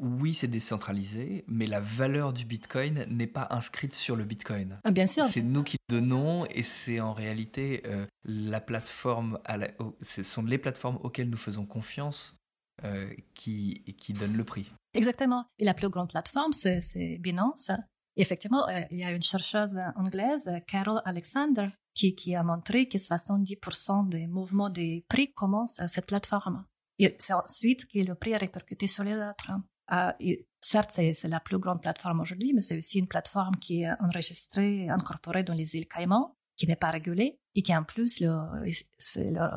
oui, 0.01 0.35
c'est 0.35 0.49
décentralisé, 0.49 1.45
mais 1.49 1.67
la 1.67 1.81
valeur 1.81 2.33
du 2.33 2.45
Bitcoin 2.45 3.05
n'est 3.09 3.27
pas 3.27 3.47
inscrite 3.51 3.95
sur 3.95 4.17
le 4.17 4.25
Bitcoin. 4.25 4.79
Ah, 4.85 4.91
bien 4.91 5.07
sûr. 5.07 5.25
C'est 5.27 5.43
nous 5.43 5.63
qui 5.63 5.77
le 5.89 5.97
donnons 5.97 6.47
et 6.47 6.63
c'est 6.63 7.01
en 7.01 7.13
réalité 7.13 7.83
euh, 7.87 8.07
la 8.25 8.61
plateforme, 8.61 9.39
à 9.45 9.59
ce 10.01 10.23
sont 10.23 10.43
les 10.43 10.59
plateformes 10.59 10.99
auxquelles 11.03 11.31
nous 11.31 11.37
faisons 11.37 11.67
confiance 11.67 12.37
euh, 12.85 13.09
qui, 13.35 13.83
qui 13.99 14.13
donnent 14.13 14.37
le 14.37 14.45
prix. 14.45 14.71
Exactement. 14.95 15.47
Et 15.59 15.65
la 15.65 15.75
plus 15.75 15.89
grande 15.89 16.09
plateforme, 16.09 16.53
c'est 16.53 17.19
Binance. 17.19 17.71
effectivement, 18.17 18.69
euh, 18.69 18.81
il 18.91 18.99
y 18.99 19.05
a 19.05 19.11
une 19.11 19.23
chercheuse 19.23 19.79
anglaise, 19.97 20.51
Carol 20.67 21.03
Alexander, 21.05 21.69
qui, 21.95 22.15
qui 22.15 22.35
a 22.35 22.43
montré 22.43 22.89
que 22.89 22.99
70% 22.99 24.09
des 24.09 24.27
mouvements 24.27 24.71
des 24.71 25.05
prix 25.09 25.33
commencent 25.33 25.81
à 25.81 25.89
cette 25.89 26.07
plateforme. 26.07 26.65
Et 26.99 27.17
c'est 27.19 27.33
ensuite 27.33 27.87
que 27.87 27.99
le 27.99 28.15
prix 28.15 28.33
est 28.33 28.39
répercuté 28.39 28.89
sur 28.89 29.05
les 29.05 29.15
autres. 29.15 29.53
Euh, 29.93 30.13
certes, 30.61 30.91
c'est 30.93 31.29
la 31.29 31.41
plus 31.41 31.59
grande 31.59 31.81
plateforme 31.81 32.21
aujourd'hui, 32.21 32.53
mais 32.53 32.61
c'est 32.61 32.77
aussi 32.77 32.99
une 32.99 33.09
plateforme 33.09 33.57
qui 33.57 33.83
est 33.83 33.91
enregistrée, 34.01 34.89
incorporée 34.89 35.43
dans 35.43 35.55
les 35.55 35.77
îles 35.77 35.87
Caïmans, 35.87 36.37
qui 36.57 36.67
n'est 36.67 36.77
pas 36.77 36.91
régulée 36.91 37.39
et 37.55 37.63
qui 37.63 37.75
en 37.75 37.85
plus, 37.85 38.21
le, 38.21 38.29
le, 38.65 39.49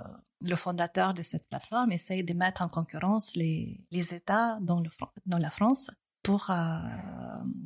le, 0.41 0.55
fondateur 0.55 1.13
de 1.13 1.21
cette 1.21 1.47
plateforme 1.49 1.91
essaye 1.91 2.23
de 2.23 2.33
mettre 2.33 2.61
en 2.61 2.69
concurrence 2.69 3.35
les, 3.35 3.83
les 3.91 4.13
États 4.13 4.57
dans, 4.61 4.79
le, 4.79 4.89
dans 5.25 5.37
la 5.37 5.49
France 5.49 5.89
pour 6.23 6.49
euh, 6.49 6.77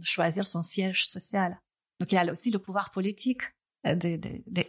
choisir 0.03 0.47
son 0.47 0.63
siège 0.63 1.07
social. 1.07 1.59
Donc 1.99 2.11
il 2.11 2.15
y 2.15 2.17
a 2.17 2.31
aussi 2.31 2.51
le 2.51 2.59
pouvoir 2.59 2.91
politique 2.91 3.41
de, 3.85 4.15
de, 4.15 4.43
de, 4.47 4.65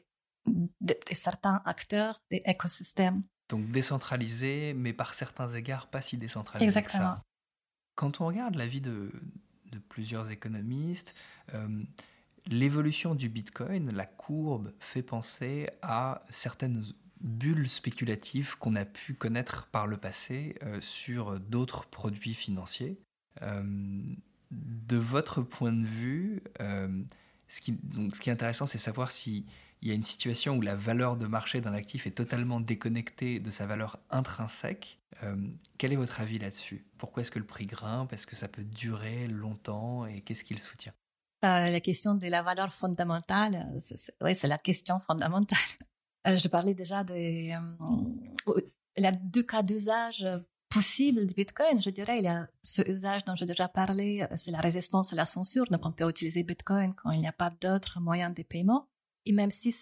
de 0.81 0.97
certains 1.13 1.63
acteurs 1.65 2.21
des 2.31 2.43
écosystèmes. 2.45 3.23
Donc 3.49 3.69
décentralisé, 3.69 4.75
mais 4.75 4.93
par 4.93 5.15
certains 5.15 5.53
égards 5.55 5.89
pas 5.89 6.01
si 6.01 6.17
décentralisé 6.17 6.67
Exactement. 6.67 7.15
que 7.15 7.19
ça. 7.19 7.25
Quand 7.97 8.21
on 8.21 8.27
regarde 8.27 8.55
la 8.55 8.67
vie 8.67 8.83
de, 8.83 9.11
plusieurs 9.89 10.31
économistes, 10.31 11.15
euh, 11.55 11.83
l'évolution 12.47 13.15
du 13.15 13.29
Bitcoin, 13.29 13.91
la 13.93 14.07
courbe, 14.07 14.73
fait 14.79 15.03
penser 15.03 15.69
à 15.83 16.23
certaines 16.31 16.85
bulles 17.21 17.69
spéculatives 17.69 18.57
qu'on 18.59 18.75
a 18.75 18.85
pu 18.85 19.15
connaître 19.15 19.67
par 19.69 19.87
le 19.87 19.97
passé 19.97 20.57
euh, 20.63 20.81
sur 20.81 21.41
d'autres 21.41 21.87
produits 21.87 22.35
financiers. 22.35 22.99
Euh, 23.43 23.63
de 24.51 24.97
votre 24.97 25.43
point 25.43 25.73
de 25.73 25.85
vue, 25.85 26.41
ce 27.49 27.61
qui, 27.61 27.73
donc, 27.73 28.15
ce 28.15 28.21
qui 28.21 28.31
est 28.31 28.33
intéressant, 28.33 28.67
c'est 28.67 28.79
savoir 28.79 29.11
si 29.11 29.45
il 29.83 29.89
y 29.89 29.91
a 29.91 29.95
une 29.95 30.03
situation 30.03 30.57
où 30.57 30.61
la 30.61 30.75
valeur 30.75 31.17
de 31.17 31.27
marché 31.27 31.61
d'un 31.61 31.75
actif 31.75 32.07
est 32.07 32.13
totalement 32.13 32.61
déconnectée 32.61 33.39
de 33.39 33.51
sa 33.51 33.67
valeur 33.67 33.99
intrinsèque. 34.11 35.01
Euh, 35.23 35.37
quel 35.79 35.93
est 35.93 35.97
votre 35.97 36.21
avis 36.21 36.39
là-dessus? 36.39 36.87
Pourquoi 36.99 37.23
est-ce 37.23 37.31
que 37.31 37.39
le 37.39 37.47
prix 37.47 37.67
grimpe? 37.67 38.13
Est-ce 38.13 38.27
que 38.27 38.37
ça 38.37 38.49
peut 38.49 38.65
durer 38.65 39.29
longtemps? 39.29 40.07
Et 40.07 40.21
qu'est-ce 40.21 40.45
qui 40.45 40.55
le 40.55 40.61
soutient? 40.61 40.93
Euh, 41.45 41.71
La 41.71 41.81
question 41.81 42.15
de 42.15 42.27
la 42.27 42.43
valeur 42.43 42.73
fondamentale, 42.73 43.67
oui, 44.23 44.35
c'est 44.35 44.49
la 44.49 44.59
question 44.59 45.01
fondamentale. 45.01 45.59
Euh, 46.27 46.37
je 46.37 46.49
parlais 46.49 46.75
déjà 46.75 47.05
des... 47.05 47.57
deux 49.25 49.43
cas 49.43 49.63
d'usage 49.63 50.27
possibles 50.71 51.27
du 51.27 51.35
Bitcoin. 51.35 51.81
Je 51.81 51.91
dirais, 51.91 52.19
il 52.19 52.25
y 52.25 52.29
a 52.29 52.49
ce 52.63 52.83
usage 52.91 53.25
dont 53.25 53.37
j'ai 53.37 53.47
déjà 53.47 53.69
parlé, 53.69 54.27
c'est 54.35 54.51
la 54.51 54.61
résistance 54.61 55.13
à 55.13 55.17
la 55.17 55.27
censure. 55.27 55.67
Donc, 55.71 55.87
on 55.87 55.93
peut 55.93 56.09
utiliser 56.09 56.43
Bitcoin 56.43 56.95
quand 56.95 57.11
il 57.13 57.21
n'y 57.21 57.29
a 57.29 57.33
pas 57.33 57.51
d'autres 57.61 58.01
moyens 58.01 58.35
de 58.35 58.43
paiement. 58.43 58.89
Et 59.27 59.33
même 59.33 59.51
si 59.51 59.75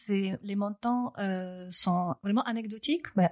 les 0.43 0.57
montants 0.57 1.13
euh, 1.19 1.71
sont 1.71 2.15
vraiment 2.23 2.43
anecdotiques, 2.43 3.07
mais, 3.15 3.29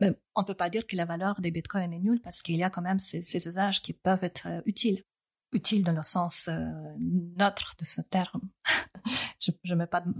on 0.00 0.42
ne 0.42 0.46
peut 0.46 0.54
pas 0.54 0.70
dire 0.70 0.86
que 0.86 0.94
la 0.94 1.04
valeur 1.04 1.40
des 1.40 1.50
bitcoins 1.50 1.92
est 1.92 1.98
nulle 1.98 2.20
parce 2.20 2.42
qu'il 2.42 2.56
y 2.56 2.62
a 2.62 2.70
quand 2.70 2.82
même 2.82 2.98
ces, 2.98 3.20
usages 3.48 3.82
qui 3.82 3.92
peuvent 3.92 4.22
être 4.22 4.46
euh, 4.46 4.60
utiles. 4.64 5.02
Utiles 5.52 5.82
dans 5.82 5.92
le 5.92 6.02
sens 6.02 6.48
euh, 6.48 6.54
neutre 6.98 7.74
de 7.78 7.84
ce 7.84 8.00
terme. 8.02 8.42
je 9.40 9.50
ne 9.64 9.74
mets 9.74 9.86
pas 9.86 10.02
de 10.02 10.12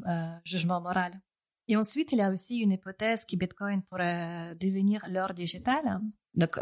jugement 0.45 0.81
moral. 0.81 1.21
Et 1.69 1.77
ensuite, 1.77 2.13
il 2.13 2.19
y 2.19 2.23
a 2.23 2.31
aussi 2.31 2.59
une 2.59 2.73
hypothèse 2.73 3.27
que 3.27 3.37
Bitcoin 3.37 3.83
pourrait 3.83 4.55
devenir 4.55 5.05
l'or 5.11 5.35
digital. 5.35 6.01
Donc, 6.35 6.59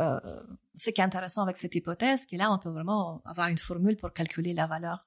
ce 0.74 0.90
qui 0.90 1.00
est 1.00 1.04
intéressant 1.04 1.42
avec 1.42 1.58
cette 1.58 1.76
hypothèse, 1.76 2.22
c'est 2.22 2.30
que 2.30 2.36
là, 2.36 2.52
on 2.52 2.58
peut 2.58 2.70
vraiment 2.70 3.22
avoir 3.24 3.48
une 3.48 3.58
formule 3.58 3.96
pour 3.96 4.12
calculer 4.12 4.52
la 4.52 4.66
valeur 4.66 5.06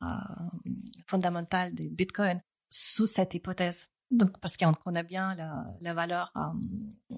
fondamentale 1.06 1.76
des 1.76 1.90
Bitcoin 1.90 2.42
sous 2.70 3.08
cette 3.08 3.34
hypothèse. 3.34 3.88
Donc, 4.12 4.40
parce 4.40 4.58
qu'on 4.58 4.74
connaît 4.74 5.04
bien 5.04 5.36
la, 5.82 5.94
valeur 5.94 6.32
euh, 6.36 7.14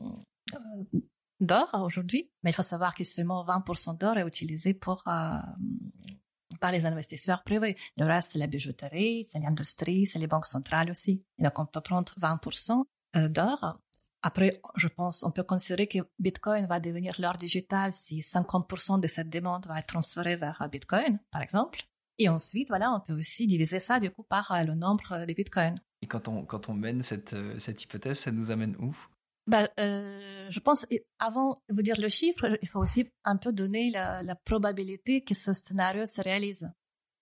euh, 0.54 1.00
d'or 1.40 1.70
aujourd'hui, 1.84 2.30
mais 2.44 2.52
il 2.52 2.54
faut 2.54 2.64
savoir 2.64 2.96
que 2.96 3.04
seulement 3.04 3.46
20% 3.46 3.98
d'or 3.98 4.18
est 4.18 4.28
utilisé 4.28 4.74
pour, 4.74 5.04
euh, 5.08 5.38
par 6.60 6.72
les 6.72 6.86
investisseurs 6.86 7.44
privés. 7.44 7.78
Le 7.98 8.06
reste, 8.06 8.32
c'est 8.34 8.40
la 8.40 8.48
bijouterie, 8.48 9.24
c'est 9.24 9.40
l'industrie, 9.40 10.06
c'est 10.06 10.20
les 10.20 10.28
banques 10.28 10.46
centrales 10.46 10.92
aussi. 10.92 11.24
Donc, 11.40 11.58
on 11.60 11.66
peut 11.66 11.82
prendre 11.82 12.14
20% 12.20 12.84
d'or. 13.30 13.80
Après, 14.22 14.62
je 14.76 14.88
pense, 14.88 15.24
on 15.24 15.32
peut 15.32 15.44
considérer 15.44 15.88
que 15.88 16.00
Bitcoin 16.20 16.68
va 16.68 16.80
devenir 16.80 17.16
l'or 17.20 17.38
digital 17.38 17.92
si 17.94 18.20
50% 18.20 19.00
de 19.00 19.08
cette 19.08 19.30
demande 19.30 19.66
va 19.66 19.80
être 19.80 19.88
transférée 19.88 20.36
vers 20.36 20.68
Bitcoin, 20.70 21.20
par 21.32 21.42
exemple. 21.42 21.88
Et 22.18 22.30
ensuite, 22.30 22.68
voilà, 22.68 22.94
on 22.94 23.00
peut 23.00 23.18
aussi 23.18 23.48
diviser 23.48 23.80
ça 23.80 24.00
du 24.00 24.12
coup 24.12 24.24
par 24.24 24.52
euh, 24.52 24.64
le 24.64 24.76
nombre 24.76 25.26
de 25.26 25.34
bitcoins. 25.34 25.80
Et 26.02 26.08
quand 26.08 26.28
on, 26.28 26.46
quand 26.46 26.70
on 26.70 26.74
mène 26.74 27.02
cette, 27.02 27.34
euh, 27.34 27.58
cette 27.60 27.84
hypothèse, 27.84 28.20
ça 28.20 28.32
nous 28.32 28.52
amène 28.52 28.76
où? 28.80 28.96
Bah, 29.48 29.70
euh, 29.80 30.48
je 30.50 30.60
pense, 30.60 30.86
avant 31.20 31.62
de 31.70 31.76
vous 31.76 31.82
dire 31.82 32.00
le 32.00 32.10
chiffre, 32.10 32.58
il 32.62 32.68
faut 32.68 32.80
aussi 32.80 33.10
un 33.24 33.38
peu 33.38 33.52
donner 33.52 33.90
la, 33.90 34.22
la, 34.24 34.36
probabilité 34.36 35.24
que 35.24 35.34
ce 35.34 35.54
scénario 35.54 36.06
se 36.06 36.22
réalise. 36.22 36.70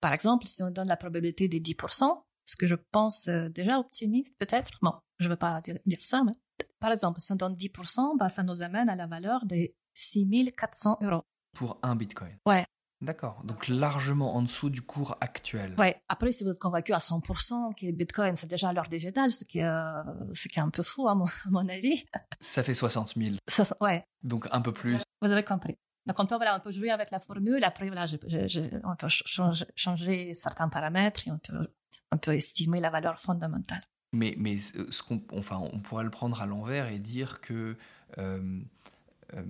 Par 0.00 0.12
exemple, 0.12 0.46
si 0.46 0.62
on 0.62 0.70
donne 0.70 0.88
la 0.88 0.96
probabilité 0.96 1.48
de 1.48 1.56
10%, 1.56 2.22
ce 2.44 2.56
que 2.56 2.66
je 2.66 2.74
pense 2.92 3.28
déjà 3.28 3.78
optimiste 3.78 4.34
peut-être, 4.38 4.70
bon, 4.82 4.92
je 5.18 5.26
ne 5.26 5.30
veux 5.30 5.36
pas 5.36 5.60
dire, 5.62 5.78
dire, 5.86 6.02
ça, 6.02 6.22
mais 6.24 6.32
par 6.78 6.92
exemple, 6.92 7.20
si 7.20 7.32
on 7.32 7.36
donne 7.36 7.54
10%, 7.54 8.18
bah, 8.18 8.28
ça 8.28 8.42
nous 8.42 8.62
amène 8.62 8.88
à 8.88 8.96
la 8.96 9.06
valeur 9.06 9.46
de 9.46 9.68
6400 9.94 10.98
euros. 11.02 11.22
Pour 11.54 11.78
un 11.82 11.96
bitcoin 11.96 12.36
Ouais, 12.46 12.64
D'accord, 13.02 13.42
donc 13.44 13.68
largement 13.68 14.36
en 14.36 14.42
dessous 14.42 14.68
du 14.68 14.82
cours 14.82 15.16
actuel. 15.22 15.74
Ouais. 15.78 16.02
Après, 16.10 16.32
si 16.32 16.44
vous 16.44 16.50
êtes 16.50 16.58
convaincu 16.58 16.92
à 16.92 16.98
100% 16.98 17.74
que 17.74 17.90
Bitcoin 17.92 18.36
c'est 18.36 18.46
déjà 18.46 18.72
l'heure 18.74 18.88
digital, 18.88 19.30
ce 19.30 19.44
qui, 19.44 19.60
est, 19.60 19.64
euh, 19.64 20.02
ce 20.34 20.48
qui 20.48 20.58
est 20.58 20.62
un 20.62 20.68
peu 20.68 20.82
fou 20.82 21.08
à 21.08 21.14
mon, 21.14 21.24
mon 21.50 21.66
avis. 21.68 22.04
Ça 22.40 22.62
fait 22.62 22.74
60 22.74 23.14
000. 23.16 23.36
ouais. 23.80 24.04
Donc 24.22 24.48
un 24.52 24.60
peu 24.60 24.72
plus. 24.72 25.02
Vous 25.22 25.30
avez 25.30 25.42
compris. 25.44 25.78
Donc 26.06 26.18
on 26.18 26.26
peut, 26.26 26.36
voilà, 26.36 26.56
on 26.56 26.60
peut 26.60 26.70
jouer 26.70 26.90
avec 26.90 27.10
la 27.10 27.20
formule. 27.20 27.64
Après, 27.64 27.88
voilà, 27.88 28.06
on 28.84 28.96
peut 28.96 29.08
changer, 29.08 30.34
certains 30.34 30.68
paramètres 30.68 31.26
et 31.26 31.30
on 31.30 31.38
peut, 31.38 31.68
on 32.12 32.18
peut 32.18 32.34
estimer 32.34 32.80
la 32.80 32.90
valeur 32.90 33.18
fondamentale. 33.18 33.82
Mais, 34.12 34.34
mais 34.38 34.58
ce 34.58 35.02
qu'on, 35.02 35.22
enfin, 35.32 35.58
on 35.72 35.78
pourrait 35.80 36.04
le 36.04 36.10
prendre 36.10 36.42
à 36.42 36.46
l'envers 36.46 36.88
et 36.88 36.98
dire 36.98 37.40
que 37.40 37.76
euh, 38.18 38.60
euh, 39.34 39.42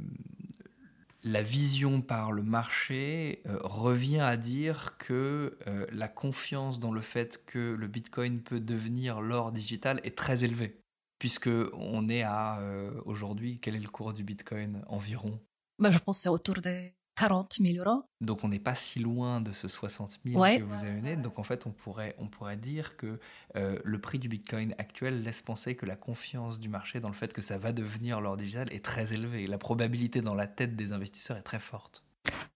la 1.23 1.43
vision 1.43 2.00
par 2.00 2.33
le 2.33 2.43
marché 2.43 3.43
euh, 3.47 3.59
revient 3.62 4.21
à 4.21 4.37
dire 4.37 4.97
que 4.99 5.59
euh, 5.67 5.87
la 5.93 6.09
confiance 6.09 6.81
dans 6.81 6.93
le 6.93 7.00
fait 7.00 7.45
que 7.45 7.75
le 7.79 7.87
Bitcoin 7.87 8.43
peut 8.43 8.61
devenir 8.61 9.21
l'or 9.21 9.53
digital 9.53 10.00
est 10.05 10.17
très 10.17 10.45
élevée, 10.45 10.81
puisque 11.19 11.50
on 11.75 12.09
est 12.09 12.23
à 12.23 12.61
euh, 12.61 12.91
aujourd'hui 13.05 13.61
quel 13.61 13.77
est 13.77 13.81
le 13.81 13.89
cours 13.89 14.12
du 14.12 14.25
Bitcoin 14.25 14.83
environ? 14.89 15.39
Bah, 15.79 15.91
Je 15.91 15.99
pense 15.99 16.21
c'est 16.21 16.29
autour 16.29 16.61
des 16.61 16.95
40 17.21 17.57
000 17.61 17.85
euros. 17.85 18.03
Donc 18.23 18.45
on 18.45 18.49
n'est 18.49 18.59
pas 18.59 18.75
si 18.75 18.99
loin 18.99 19.43
de 19.43 19.53
ce 19.53 19.69
60 19.69 20.21
000 20.25 20.43
que 20.43 20.62
vous 20.62 20.85
avez. 20.87 21.17
Donc 21.17 21.39
en 21.39 21.43
fait, 21.43 21.67
on 21.67 21.71
pourrait, 21.71 22.15
on 22.19 22.29
pourrait 22.29 22.57
dire 22.57 22.97
que 22.97 23.21
euh, 23.57 23.79
le 23.85 24.00
prix 24.00 24.19
du 24.19 24.29
Bitcoin 24.29 24.75
actuel 24.79 25.23
laisse 25.23 25.43
penser 25.43 25.77
que 25.77 25.85
la 25.85 25.97
confiance 25.97 26.59
du 26.59 26.71
marché 26.71 26.99
dans 26.99 27.09
le 27.09 27.15
fait 27.15 27.35
que 27.35 27.43
ça 27.43 27.59
va 27.59 27.73
devenir 27.73 28.23
l'or 28.23 28.39
digital 28.39 28.73
est 28.73 28.83
très 28.83 29.12
élevée. 29.12 29.47
La 29.47 29.59
probabilité 29.59 30.23
dans 30.23 30.35
la 30.35 30.47
tête 30.47 30.77
des 30.77 30.93
investisseurs 30.93 31.37
est 31.37 31.43
très 31.43 31.61
forte. 31.61 32.05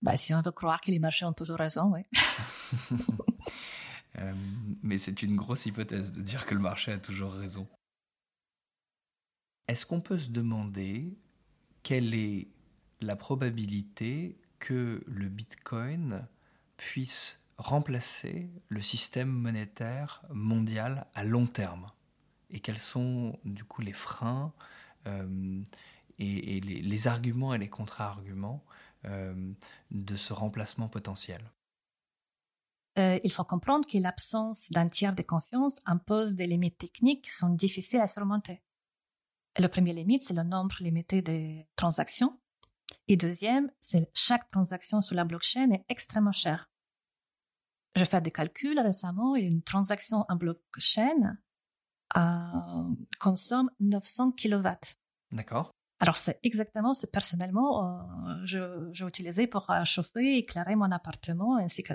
Bah, 0.00 0.16
si 0.16 0.32
on 0.32 0.40
veut 0.40 0.50
croire 0.50 0.80
que 0.80 0.90
les 0.90 0.98
marchés 0.98 1.26
ont 1.26 1.34
toujours 1.34 1.58
raison, 1.58 1.92
oui. 1.92 2.00
Euh, 4.20 4.32
mais 4.84 4.96
c'est 4.96 5.24
une 5.24 5.34
grosse 5.34 5.66
hypothèse 5.66 6.12
de 6.12 6.22
dire 6.22 6.46
que 6.46 6.54
le 6.54 6.60
marché 6.60 6.92
a 6.92 6.98
toujours 6.98 7.32
raison. 7.32 7.66
Est-ce 9.66 9.84
qu'on 9.86 10.00
peut 10.00 10.20
se 10.20 10.30
demander 10.30 11.18
quelle 11.82 12.14
est 12.14 12.46
la 13.00 13.16
probabilité 13.16 14.38
que 14.64 15.04
le 15.06 15.28
Bitcoin 15.28 16.26
puisse 16.78 17.44
remplacer 17.58 18.50
le 18.68 18.80
système 18.80 19.28
monétaire 19.28 20.24
mondial 20.30 21.06
à 21.12 21.22
long 21.22 21.46
terme 21.46 21.90
et 22.48 22.60
quels 22.60 22.78
sont 22.78 23.38
du 23.44 23.62
coup 23.62 23.82
les 23.82 23.92
freins 23.92 24.54
euh, 25.06 25.62
et, 26.18 26.60
les, 26.60 27.08
arguments 27.08 27.52
et 27.52 27.58
les 27.58 27.68
contre-arguments 27.68 28.64
euh, 29.04 29.52
de 29.90 30.16
ce 30.16 30.32
remplacement 30.32 30.88
potentiel? 30.88 31.42
Euh, 32.98 33.20
il 33.22 33.30
faut 33.30 33.44
comprendre 33.44 33.86
que 33.86 33.98
l'absence 33.98 34.70
d'un 34.70 34.88
tiers 34.88 35.14
de 35.14 35.22
confiance 35.22 35.78
impose 35.84 36.34
des 36.34 36.46
limites 36.46 36.78
techniques 36.78 37.24
qui 37.24 37.32
sont 37.32 37.50
difficiles 37.50 38.00
à 38.00 38.08
surmonter. 38.08 38.62
Le 39.58 39.66
premier 39.66 39.92
limite, 39.92 40.24
c'est 40.24 40.32
le 40.32 40.42
nombre 40.42 40.76
limité 40.80 41.20
de 41.20 41.60
transactions 41.76 42.38
et 43.08 43.16
deuxième, 43.16 43.70
c'est 43.80 44.10
chaque 44.14 44.50
transaction 44.50 45.02
sur 45.02 45.14
la 45.14 45.24
blockchain 45.24 45.70
est 45.70 45.84
extrêmement 45.88 46.32
chère. 46.32 46.68
J'ai 47.96 48.04
fait 48.04 48.20
des 48.20 48.30
calculs 48.30 48.80
récemment 48.80 49.36
et 49.36 49.42
une 49.42 49.62
transaction 49.62 50.24
en 50.28 50.36
blockchain 50.36 51.36
euh, 52.16 52.94
consomme 53.20 53.70
900 53.80 54.32
kW. 54.32 54.68
D'accord. 55.32 55.70
Alors 56.00 56.16
c'est 56.16 56.38
exactement 56.42 56.92
ce 56.92 57.06
personnellement 57.06 58.04
euh, 58.18 58.40
j'ai 58.92 59.06
utilisé 59.06 59.46
pour 59.46 59.70
euh, 59.70 59.84
chauffer 59.84 60.34
et 60.34 60.38
éclairer 60.38 60.74
mon 60.74 60.90
appartement 60.90 61.56
ainsi 61.56 61.82
que, 61.82 61.92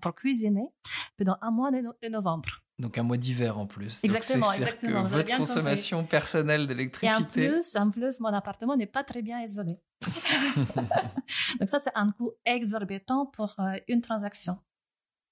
pour 0.00 0.14
cuisiner 0.14 0.68
pendant 1.16 1.36
un 1.42 1.50
mois 1.50 1.70
de 1.70 2.08
novembre. 2.08 2.62
Donc 2.78 2.98
un 2.98 3.02
mois 3.02 3.16
d'hiver 3.16 3.58
en 3.58 3.66
plus. 3.66 4.02
Exactement, 4.02 4.46
Donc 4.46 4.56
exactement. 4.56 5.02
Que 5.02 5.08
votre 5.08 5.36
consommation 5.36 6.04
personnelle 6.04 6.66
d'électricité. 6.66 7.44
Et 7.44 7.48
en 7.48 7.52
plus, 7.52 7.76
en 7.76 7.90
plus, 7.90 8.20
mon 8.20 8.32
appartement 8.32 8.76
n'est 8.76 8.86
pas 8.86 9.04
très 9.04 9.22
bien 9.22 9.40
isolé. 9.40 9.78
Donc 11.60 11.68
ça, 11.68 11.78
c'est 11.78 11.92
un 11.94 12.10
coût 12.10 12.32
exorbitant 12.44 13.26
pour 13.26 13.54
euh, 13.60 13.76
une 13.88 14.00
transaction. 14.00 14.58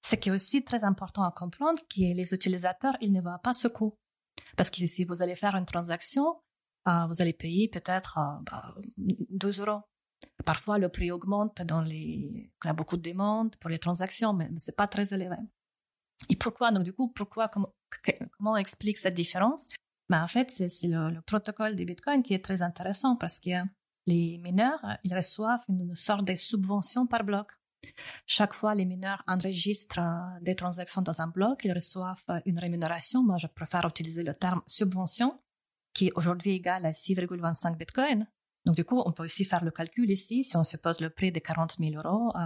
Ce 0.07 0.15
qui 0.15 0.29
est 0.29 0.31
aussi 0.31 0.63
très 0.63 0.83
important 0.83 1.23
à 1.23 1.31
comprendre, 1.31 1.79
que 1.93 1.99
les 1.99 2.33
utilisateurs, 2.33 2.95
ils 3.01 3.11
ne 3.11 3.21
voient 3.21 3.39
pas 3.43 3.53
ce 3.53 3.67
coût. 3.67 3.97
Parce 4.55 4.69
que 4.69 4.85
si 4.87 5.03
vous 5.03 5.21
allez 5.21 5.35
faire 5.35 5.55
une 5.55 5.65
transaction, 5.65 6.37
euh, 6.87 7.05
vous 7.07 7.21
allez 7.21 7.33
payer 7.33 7.67
peut-être 7.67 8.17
euh, 8.17 8.43
bah, 8.43 8.75
2 8.97 9.61
euros. 9.61 9.81
Parfois, 10.45 10.79
le 10.79 10.89
prix 10.89 11.11
augmente 11.11 11.55
pendant 11.55 11.81
les... 11.81 12.51
Il 12.63 12.67
y 12.67 12.69
a 12.69 12.73
beaucoup 12.73 12.97
de 12.97 13.07
demandes 13.07 13.55
pour 13.57 13.69
les 13.69 13.79
transactions, 13.79 14.33
mais, 14.33 14.49
ce 14.57 14.65
c'est 14.65 14.75
pas 14.75 14.87
très 14.87 15.13
élevé. 15.13 15.35
Et 16.29 16.35
pourquoi? 16.35 16.71
Donc, 16.71 16.83
du 16.83 16.93
coup, 16.93 17.09
pourquoi, 17.09 17.47
comment, 17.47 17.73
comment 18.37 18.57
explique 18.57 18.97
cette 18.97 19.13
différence? 19.13 19.67
Ben, 20.09 20.23
En 20.23 20.27
fait, 20.27 20.49
c'est 20.51 20.87
le, 20.87 21.21
protocole 21.21 21.75
des 21.75 21.85
bitcoins 21.85 22.23
qui 22.23 22.33
est 22.33 22.43
très 22.43 22.61
intéressant 22.61 23.15
parce 23.15 23.39
que 23.39 23.51
les 24.07 24.39
mineurs, 24.39 24.83
ils 25.03 25.15
reçoivent 25.15 25.63
une 25.69 25.95
sorte 25.95 26.25
de 26.25 26.35
subvention 26.35 27.05
par 27.05 27.23
bloc. 27.23 27.47
Chaque 28.25 28.53
fois, 28.53 28.73
les 28.73 28.85
mineurs 28.85 29.23
enregistrent 29.27 29.99
des 30.41 30.55
transactions 30.55 31.01
dans 31.01 31.19
un 31.21 31.27
bloc, 31.27 31.61
ils 31.63 31.73
reçoivent 31.73 32.23
une 32.45 32.59
rémunération. 32.59 33.23
Moi, 33.23 33.37
je 33.37 33.47
préfère 33.47 33.87
utiliser 33.87 34.23
le 34.23 34.33
terme 34.33 34.61
subvention, 34.67 35.39
qui 35.93 36.07
est 36.07 36.11
aujourd'hui 36.15 36.55
égal 36.55 36.85
à 36.85 36.91
6,25 36.91 37.77
bitcoins. 37.77 38.27
Donc, 38.65 38.75
du 38.75 38.85
coup, 38.85 39.01
on 39.05 39.11
peut 39.11 39.23
aussi 39.23 39.43
faire 39.43 39.63
le 39.63 39.71
calcul 39.71 40.11
ici. 40.11 40.43
Si 40.43 40.55
on 40.55 40.63
suppose 40.63 40.99
le 40.99 41.09
prix 41.09 41.31
de 41.31 41.39
40 41.39 41.77
000 41.79 41.95
euros, 41.95 42.31
euh, 42.35 42.39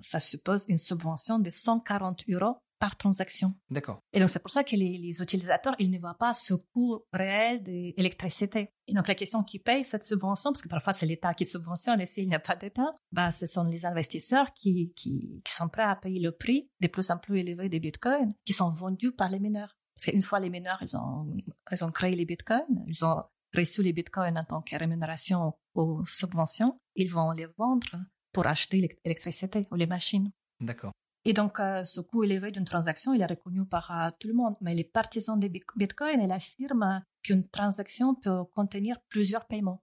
ça 0.00 0.20
suppose 0.20 0.64
une 0.68 0.78
subvention 0.78 1.38
de 1.38 1.50
140 1.50 2.24
euros 2.28 2.56
par 2.78 2.96
transaction. 2.96 3.54
D'accord. 3.70 4.02
Et 4.12 4.20
donc, 4.20 4.28
c'est 4.28 4.38
pour 4.38 4.50
ça 4.50 4.62
que 4.62 4.76
les, 4.76 5.22
utilisateurs, 5.22 5.74
ils 5.78 5.90
ne 5.90 5.98
voient 5.98 6.18
pas 6.18 6.34
ce 6.34 6.54
coût 6.54 7.00
réel 7.12 7.62
d'électricité. 7.62 8.70
Et 8.86 8.92
donc, 8.92 9.08
la 9.08 9.14
question 9.14 9.42
qui 9.42 9.58
paye 9.58 9.84
cette 9.84 10.04
subvention, 10.04 10.52
parce 10.52 10.62
que 10.62 10.68
parfois 10.68 10.92
c'est 10.92 11.06
l'État 11.06 11.32
qui 11.34 11.46
subventionne 11.46 12.00
et 12.00 12.06
s'il 12.06 12.28
n'y 12.28 12.34
a 12.34 12.40
pas 12.40 12.54
d'État, 12.54 12.94
bah, 13.12 13.30
ce 13.30 13.46
sont 13.46 13.64
les 13.64 13.86
investisseurs 13.86 14.52
qui, 14.54 14.92
qui, 14.94 15.40
qui, 15.42 15.52
sont 15.52 15.68
prêts 15.68 15.82
à 15.82 15.96
payer 15.96 16.20
le 16.20 16.32
prix 16.32 16.68
de 16.80 16.86
plus 16.88 17.10
en 17.10 17.18
plus 17.18 17.40
élevé 17.40 17.68
des 17.68 17.80
bitcoins 17.80 18.28
qui 18.44 18.52
sont 18.52 18.70
vendus 18.70 19.12
par 19.12 19.30
les 19.30 19.40
mineurs. 19.40 19.74
Parce 19.96 20.10
qu'une 20.10 20.22
fois 20.22 20.40
les 20.40 20.50
mineurs, 20.50 20.78
ils 20.82 20.96
ont, 20.96 21.26
ils 21.72 21.84
ont 21.84 21.90
créé 21.90 22.14
les 22.14 22.24
bitcoins, 22.24 22.84
ils 22.86 23.04
ont 23.04 23.22
reçu 23.54 23.82
les 23.82 23.92
bitcoins 23.92 24.38
en 24.38 24.44
tant 24.44 24.62
que 24.62 24.76
rémunération 24.76 25.54
aux 25.74 26.04
subventions, 26.06 26.78
ils 26.94 27.10
vont 27.10 27.30
les 27.30 27.46
vendre 27.58 27.96
pour 28.32 28.46
acheter 28.46 28.80
l'électricité 29.04 29.62
ou 29.70 29.76
les 29.76 29.86
machines. 29.86 30.30
D'accord. 30.60 30.92
Et 31.24 31.32
donc, 31.32 31.58
euh, 31.58 31.82
ce 31.82 32.00
coût 32.00 32.22
élevé 32.22 32.52
d'une 32.52 32.64
transaction, 32.64 33.12
il 33.12 33.20
est 33.20 33.26
reconnu 33.26 33.66
par 33.66 33.90
euh, 33.90 34.10
tout 34.20 34.28
le 34.28 34.34
monde. 34.34 34.54
Mais 34.60 34.74
les 34.74 34.84
partisans 34.84 35.38
des 35.40 35.48
Bitcoin, 35.48 36.20
ils 36.22 36.30
affirment 36.30 37.02
qu'une 37.24 37.48
transaction 37.48 38.14
peut 38.14 38.44
contenir 38.54 38.98
plusieurs 39.08 39.46
paiements. 39.46 39.82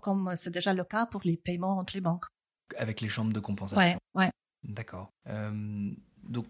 Comme 0.00 0.36
c'est 0.36 0.52
déjà 0.52 0.72
le 0.72 0.84
cas 0.84 1.06
pour 1.06 1.22
les 1.24 1.36
paiements 1.36 1.78
entre 1.78 1.94
les 1.94 2.00
banques. 2.00 2.26
Avec 2.76 3.00
les 3.00 3.08
chambres 3.08 3.32
de 3.32 3.40
compensation. 3.40 3.76
Ouais, 3.76 3.98
ouais. 4.14 4.30
D'accord. 4.62 5.10
Euh, 5.26 5.90
donc, 6.22 6.46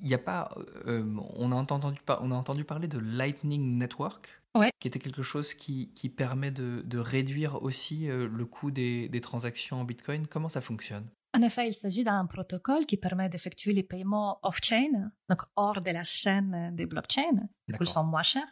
il 0.00 0.08
n'y 0.08 0.14
a 0.14 0.18
pas. 0.18 0.54
on, 0.86 1.52
a 1.52 1.54
entendu, 1.54 1.98
on 2.20 2.30
a 2.30 2.34
entendu 2.34 2.64
parler 2.64 2.88
de 2.88 2.98
Lightning 2.98 3.78
Network, 3.78 4.28
ouais. 4.56 4.70
qui 4.80 4.88
était 4.88 4.98
quelque 4.98 5.22
chose 5.22 5.54
qui, 5.54 5.92
qui 5.94 6.08
permet 6.08 6.50
de, 6.50 6.82
de, 6.84 6.98
réduire 6.98 7.62
aussi 7.62 8.08
le 8.08 8.44
coût 8.46 8.70
des, 8.70 9.08
des 9.08 9.20
transactions 9.20 9.80
en 9.80 9.84
Bitcoin. 9.84 10.26
Comment 10.26 10.48
ça 10.48 10.60
fonctionne? 10.60 11.08
En 11.36 11.42
effet, 11.42 11.68
il 11.68 11.74
s'agit 11.74 12.02
d'un 12.02 12.24
protocole 12.24 12.86
qui 12.86 12.96
permet 12.96 13.28
d'effectuer 13.28 13.74
les 13.74 13.82
paiements 13.82 14.38
off-chain, 14.42 15.10
donc 15.28 15.42
hors 15.54 15.82
de 15.82 15.90
la 15.90 16.02
chaîne 16.02 16.74
des 16.74 16.86
blockchains, 16.86 17.48
qui 17.78 17.86
sont 17.86 18.04
moins 18.04 18.22
chers. 18.22 18.48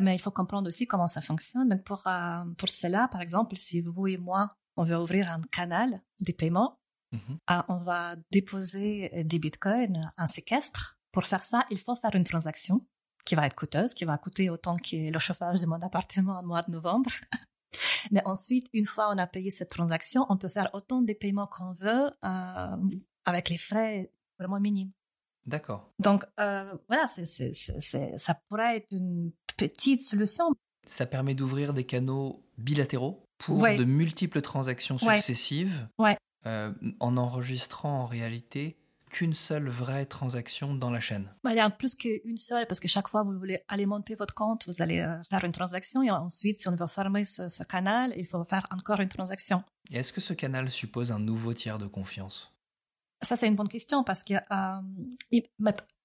Mais 0.00 0.14
il 0.14 0.18
faut 0.18 0.30
comprendre 0.30 0.68
aussi 0.68 0.86
comment 0.86 1.06
ça 1.06 1.22
fonctionne. 1.22 1.68
Donc 1.68 1.82
pour, 1.82 2.06
euh, 2.06 2.44
pour 2.58 2.68
cela, 2.68 3.08
par 3.08 3.22
exemple, 3.22 3.56
si 3.56 3.80
vous 3.80 4.06
et 4.06 4.18
moi, 4.18 4.54
on 4.76 4.84
veut 4.84 4.98
ouvrir 4.98 5.30
un 5.30 5.40
canal 5.50 6.02
de 6.20 6.32
paiement, 6.32 6.78
mhm. 7.14 7.38
euh, 7.50 7.62
on 7.68 7.78
va 7.78 8.16
déposer 8.30 9.24
des 9.24 9.38
bitcoins, 9.38 10.12
un 10.16 10.26
séquestre. 10.26 10.98
Pour 11.12 11.26
faire 11.26 11.42
ça, 11.42 11.64
il 11.70 11.78
faut 11.78 11.96
faire 11.96 12.14
une 12.14 12.24
transaction 12.24 12.86
qui 13.24 13.34
va 13.34 13.46
être 13.46 13.54
coûteuse, 13.54 13.94
qui 13.94 14.04
va 14.04 14.18
coûter 14.18 14.50
autant 14.50 14.76
que 14.76 15.10
le 15.10 15.18
chauffage 15.18 15.60
de 15.60 15.66
mon 15.66 15.80
appartement 15.80 16.38
en 16.38 16.42
mois 16.42 16.62
de 16.62 16.70
novembre. 16.70 17.10
Mais 18.10 18.22
ensuite, 18.24 18.66
une 18.72 18.86
fois 18.86 19.10
on 19.12 19.18
a 19.18 19.26
payé 19.26 19.50
cette 19.50 19.70
transaction, 19.70 20.26
on 20.28 20.36
peut 20.36 20.48
faire 20.48 20.70
autant 20.74 21.02
de 21.02 21.12
paiements 21.12 21.46
qu'on 21.46 21.72
veut 21.72 22.10
euh, 22.24 22.76
avec 23.24 23.48
les 23.48 23.58
frais 23.58 24.10
vraiment 24.38 24.60
minimes. 24.60 24.92
D'accord. 25.46 25.90
Donc 25.98 26.24
euh, 26.40 26.72
voilà, 26.88 27.06
ça 27.06 28.34
pourrait 28.48 28.78
être 28.78 28.86
une 28.92 29.32
petite 29.56 30.02
solution. 30.02 30.50
Ça 30.86 31.06
permet 31.06 31.34
d'ouvrir 31.34 31.74
des 31.74 31.84
canaux 31.84 32.44
bilatéraux 32.58 33.26
pour 33.38 33.62
de 33.62 33.84
multiples 33.84 34.40
transactions 34.40 34.98
successives 34.98 35.88
ouais. 35.98 36.16
Euh, 36.46 36.72
en 37.00 37.16
enregistrant 37.16 38.00
en 38.00 38.06
réalité 38.06 38.76
qu'une 39.14 39.32
seule 39.32 39.68
vraie 39.68 40.06
transaction 40.06 40.74
dans 40.74 40.90
la 40.90 41.00
chaîne 41.00 41.32
bah, 41.44 41.52
Il 41.52 41.56
y 41.56 41.60
a 41.60 41.70
plus 41.70 41.94
qu'une 41.94 42.36
seule, 42.36 42.66
parce 42.66 42.80
que 42.80 42.88
chaque 42.88 43.08
fois 43.08 43.22
que 43.22 43.28
vous 43.28 43.38
voulez 43.38 43.62
alimenter 43.68 44.14
votre 44.16 44.34
compte, 44.34 44.66
vous 44.66 44.82
allez 44.82 44.98
euh, 44.98 45.22
faire 45.30 45.44
une 45.44 45.52
transaction, 45.52 46.02
et 46.02 46.10
ensuite, 46.10 46.60
si 46.60 46.68
on 46.68 46.74
veut 46.74 46.86
fermer 46.88 47.24
ce, 47.24 47.62
canal, 47.62 48.12
il 48.16 48.26
faut 48.26 48.42
faire 48.44 48.66
encore 48.72 49.00
une 49.00 49.08
transaction. 49.08 49.62
Et 49.90 49.98
est-ce 49.98 50.12
que 50.12 50.20
ce 50.20 50.32
canal 50.32 50.68
suppose 50.68 51.12
un 51.12 51.20
nouveau 51.20 51.54
tiers 51.54 51.78
de 51.78 51.86
confiance? 51.86 52.52
Ça, 53.22 53.36
c'est 53.36 53.46
une 53.46 53.54
bonne 53.54 53.68
question, 53.68 54.02
parce 54.02 54.24
que 54.24 54.34
euh, 54.34 55.40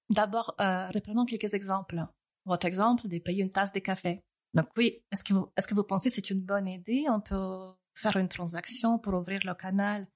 d'abord, 0.08 0.54
euh, 0.60 0.86
reprenons 0.86 1.24
quelques 1.24 1.52
exemples. 1.52 2.06
Votre 2.46 2.66
exemple 2.66 3.08
de 3.08 3.18
payer 3.18 3.42
une 3.42 3.50
tasse 3.50 3.72
de 3.72 3.80
café. 3.80 4.20
Donc 4.54 4.68
oui, 4.76 5.02
est-ce 5.10 5.24
que 5.24 5.34
vous, 5.34 5.48
est-ce 5.56 5.66
que 5.66 5.74
vous 5.74 5.84
pensez 5.84 6.08
que 6.08 6.14
c'est 6.14 6.30
une 6.30 6.42
bonne 6.42 6.68
idée? 6.68 7.06
On 7.08 7.20
peut 7.20 7.72
faire 7.94 8.16
une 8.16 8.28
transaction 8.28 8.98
pour 8.98 9.14
ouvrir 9.14 9.40
le 9.44 9.54
canal 9.54 10.06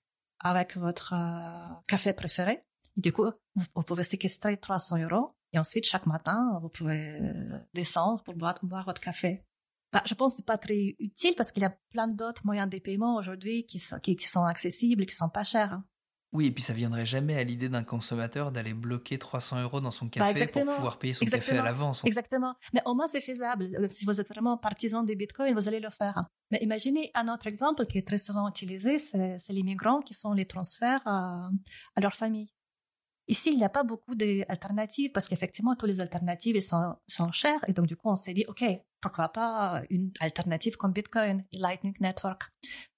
avec 0.44 0.76
votre 0.76 1.14
café 1.88 2.12
préféré 2.12 2.62
du 2.96 3.12
coup, 3.12 3.30
vous 3.56 3.82
pouvez 3.82 4.04
séquestrer 4.04 4.56
300 4.56 4.98
euros 4.98 5.34
et 5.52 5.58
ensuite, 5.58 5.84
chaque 5.84 6.06
matin, 6.06 6.58
vous 6.62 6.68
pouvez 6.68 7.20
euh, 7.20 7.58
descendre 7.74 8.22
pour 8.22 8.34
boire, 8.34 8.56
votre 8.84 9.00
café. 9.00 9.44
Bah, 9.92 10.02
je 10.04 10.14
pense 10.14 10.32
que 10.32 10.36
c'est 10.38 10.46
pas 10.46 10.58
très 10.58 10.96
utile 10.98 11.34
parce 11.36 11.52
qu'il 11.52 11.62
y 11.62 11.66
a 11.66 11.76
plein 11.90 12.08
d'autres 12.08 12.44
moyens 12.44 12.68
de 12.68 12.78
paiement 12.78 13.16
aujourd'hui 13.16 13.64
qui 13.64 13.78
sont, 13.78 14.44
accessibles 14.44 15.02
et 15.02 15.06
qui 15.06 15.14
sont 15.14 15.28
pas 15.28 15.44
chers. 15.44 15.72
Hein. 15.72 15.84
Oui, 16.34 16.46
et 16.46 16.50
puis 16.50 16.64
ça 16.64 16.72
viendrait 16.72 17.06
jamais 17.06 17.36
à 17.36 17.44
l'idée 17.44 17.68
d'un 17.68 17.84
consommateur 17.84 18.50
d'aller 18.50 18.74
bloquer 18.74 19.18
300 19.18 19.62
euros 19.62 19.80
dans 19.80 19.92
son 19.92 20.08
café 20.08 20.46
pour 20.48 20.64
pouvoir 20.64 20.98
payer 20.98 21.14
son 21.14 21.24
café 21.24 21.56
à 21.56 21.62
l'avance. 21.62 22.02
Exactement. 22.04 22.56
Mais 22.72 22.82
au 22.86 22.94
moins, 22.94 23.06
c'est 23.06 23.20
faisable. 23.20 23.70
Euh, 23.78 23.86
si 23.88 24.04
vous 24.04 24.20
êtes 24.20 24.28
vraiment 24.28 24.58
partisan 24.58 25.04
du 25.04 25.14
Bitcoin, 25.14 25.54
vous 25.54 25.68
allez 25.68 25.78
le 25.78 25.90
faire. 25.90 26.25
Mais 26.50 26.58
imaginez 26.60 27.12
un 27.14 27.32
autre 27.32 27.47
exemple 27.47 27.86
qui 27.86 27.99
est 27.99 28.06
très 28.06 28.18
souvent 28.18 28.49
utilisé, 28.49 28.99
c'est 28.99 29.52
les 29.52 29.62
migrants 29.62 30.00
qui 30.00 30.14
font 30.14 30.32
les 30.32 30.44
transferts 30.44 31.02
à 31.06 31.50
leur 31.99 32.14
famille. 32.14 32.49
Ici, 33.26 33.52
il 33.52 33.56
n'y 33.56 33.64
a 33.64 33.70
pas 33.70 33.84
beaucoup 33.84 34.14
d'alternatives 34.14 35.10
parce 35.12 35.28
qu'effectivement, 35.28 35.75
toutes 35.76 35.88
les 35.88 36.00
alternatives 36.00 36.60
sont, 36.60 36.97
sont 37.06 37.32
chères. 37.32 37.64
Et 37.68 37.73
donc, 37.73 37.86
du 37.86 37.97
coup, 37.97 38.10
on 38.10 38.16
s'est 38.16 38.34
dit, 38.34 38.44
OK, 38.49 38.64
pourquoi 39.00 39.28
pas 39.28 39.82
une 39.88 40.10
alternative 40.20 40.76
comme 40.76 40.92
Bitcoin, 40.92 41.44
Lightning 41.52 41.94
Network. 42.00 42.42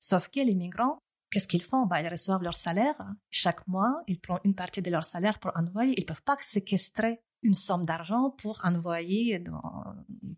Sauf 0.01 0.29
que 0.29 0.41
les 0.41 0.55
migrants, 0.55 0.99
qu'est-ce 1.31 1.49
qu'ils 1.49 1.63
font? 1.63 1.87
Bah, 1.87 2.01
Ils 2.01 2.09
reçoivent 2.09 2.43
leur 2.43 2.55
salaire. 2.55 2.97
Chaque 3.31 3.67
mois, 3.67 4.03
ils 4.07 4.21
prennent 4.21 4.41
une 4.45 4.55
partie 4.55 4.83
de 4.83 4.91
leur 4.91 5.05
salaire 5.05 5.39
pour 5.39 5.53
envoyer. 5.57 5.95
Ils 5.97 6.03
ne 6.03 6.07
peuvent 6.07 6.23
pas 6.23 6.37
séquestrer 6.41 7.23
une 7.43 7.55
somme 7.55 7.85
d'argent 7.85 8.31
pour 8.31 8.61
envoyer 8.65 9.43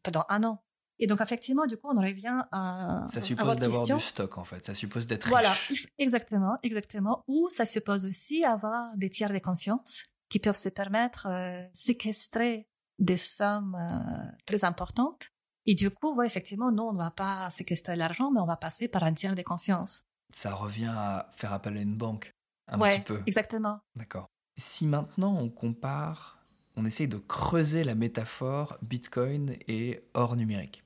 pendant 0.02 0.24
un 0.28 0.44
an. 0.44 0.62
Et 1.00 1.06
donc, 1.06 1.20
effectivement, 1.20 1.66
du 1.66 1.76
coup, 1.76 1.88
on 1.94 2.00
revient 2.00 2.42
à. 2.50 3.04
Ça 3.12 3.22
suppose 3.22 3.56
d'avoir 3.56 3.84
du 3.84 4.00
stock, 4.00 4.36
en 4.36 4.44
fait. 4.44 4.66
Ça 4.66 4.74
suppose 4.74 5.06
d'être 5.06 5.28
Voilà, 5.28 5.54
exactement, 5.98 6.56
exactement. 6.62 7.24
Ou 7.28 7.48
ça 7.50 7.66
suppose 7.66 8.04
aussi 8.04 8.44
avoir 8.44 8.96
des 8.96 9.08
tiers 9.08 9.32
de 9.32 9.38
confiance 9.38 10.02
qui 10.28 10.40
peuvent 10.40 10.56
se 10.56 10.68
permettre 10.68 11.28
de 11.28 11.66
euh, 11.66 11.68
séquestrer 11.72 12.68
des 12.98 13.16
sommes 13.16 13.76
euh, 13.76 14.30
très 14.44 14.64
importantes. 14.64 15.28
Et 15.66 15.74
du 15.74 15.90
coup, 15.90 16.14
ouais, 16.14 16.26
effectivement, 16.26 16.72
nous, 16.72 16.82
on 16.82 16.92
ne 16.92 16.98
va 16.98 17.10
pas 17.10 17.48
séquestrer 17.50 17.94
l'argent, 17.94 18.30
mais 18.32 18.40
on 18.40 18.46
va 18.46 18.56
passer 18.56 18.88
par 18.88 19.04
un 19.04 19.14
tiers 19.14 19.34
de 19.34 19.42
confiance. 19.42 20.02
Ça 20.32 20.54
revient 20.54 20.92
à 20.94 21.28
faire 21.32 21.52
appel 21.52 21.76
à 21.76 21.80
une 21.80 21.96
banque, 21.96 22.34
un 22.68 22.78
petit 22.78 23.00
peu. 23.00 23.22
Exactement. 23.26 23.80
D'accord. 23.96 24.26
Si 24.56 24.86
maintenant 24.86 25.36
on 25.38 25.48
compare, 25.48 26.38
on 26.76 26.84
essaye 26.84 27.08
de 27.08 27.18
creuser 27.18 27.84
la 27.84 27.94
métaphore 27.94 28.78
Bitcoin 28.82 29.56
et 29.66 30.02
or 30.14 30.36
numérique. 30.36 30.84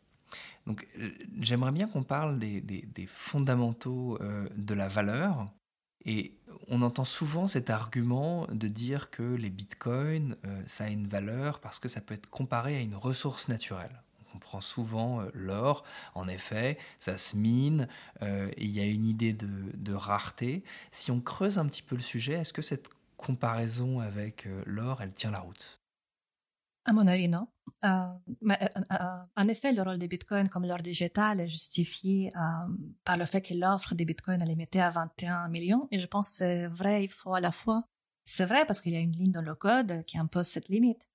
Donc 0.66 0.86
euh, 0.98 1.10
j'aimerais 1.40 1.72
bien 1.72 1.88
qu'on 1.88 2.02
parle 2.02 2.38
des, 2.38 3.06
fondamentaux 3.06 4.18
euh, 4.20 4.48
de 4.56 4.74
la 4.74 4.88
valeur. 4.88 5.46
Et 6.04 6.34
on 6.68 6.82
entend 6.82 7.04
souvent 7.04 7.46
cet 7.46 7.70
argument 7.70 8.46
de 8.50 8.66
dire 8.66 9.10
que 9.10 9.22
les 9.22 9.50
bitcoins, 9.50 10.36
euh, 10.44 10.62
ça 10.66 10.84
a 10.84 10.88
une 10.88 11.06
valeur 11.06 11.60
parce 11.60 11.78
que 11.78 11.88
ça 11.88 12.00
peut 12.00 12.14
être 12.14 12.28
comparé 12.28 12.76
à 12.76 12.80
une 12.80 12.96
ressource 12.96 13.48
naturelle. 13.48 14.02
On 14.34 14.38
prend 14.38 14.60
souvent 14.60 15.20
l'or, 15.34 15.84
en 16.14 16.28
effet, 16.28 16.78
ça 16.98 17.16
se 17.16 17.36
mine, 17.36 17.88
il 18.20 18.70
y 18.70 18.80
a 18.80 18.86
une 18.86 19.04
idée 19.04 19.32
de, 19.32 19.94
rareté. 19.94 20.64
Si 20.90 21.10
on 21.10 21.20
creuse 21.20 21.58
un 21.58 21.66
petit 21.66 21.82
peu 21.82 21.96
le 21.96 22.02
sujet, 22.02 22.34
est-ce 22.34 22.52
que 22.52 22.62
cette 22.62 22.88
comparaison 23.16 24.00
avec 24.00 24.48
l'or, 24.66 25.02
elle 25.02 25.12
tient 25.12 25.30
la 25.30 25.40
route? 25.40 25.82
À 26.84 26.92
mon 26.92 27.06
avis, 27.06 27.28
non. 27.28 27.46
Euh, 27.84 28.12
mais, 28.40 28.58
euh, 28.60 28.80
euh, 28.92 29.22
en 29.36 29.48
effet, 29.48 29.72
le 29.72 29.82
rôle 29.82 29.98
des 29.98 30.08
bitcoins 30.08 30.48
comme 30.48 30.66
l'or 30.66 30.78
digital 30.78 31.40
est 31.40 31.48
justifié 31.48 32.28
par 33.04 33.16
le 33.16 33.24
fait 33.24 33.40
que 33.40 33.54
l'offre 33.54 33.94
des 33.94 34.04
bitcoins 34.04 34.42
est 34.42 34.46
limitée 34.46 34.80
à 34.80 34.90
21 34.90 35.48
millions. 35.48 35.86
Et 35.92 36.00
je 36.00 36.06
pense 36.06 36.30
que 36.30 36.34
c'est 36.36 36.66
vrai, 36.66 37.04
il 37.04 37.08
faut 37.08 37.34
à 37.34 37.40
la 37.40 37.52
fois. 37.52 37.84
C'est 38.24 38.46
vrai 38.46 38.64
parce 38.66 38.80
qu'il 38.80 38.92
y 38.92 38.96
a 38.96 39.00
une 39.00 39.12
ligne 39.12 39.32
dans 39.32 39.42
le 39.42 39.54
code 39.54 40.04
qui 40.06 40.18
impose 40.18 40.46
cette 40.46 40.68
limite. 40.68 41.08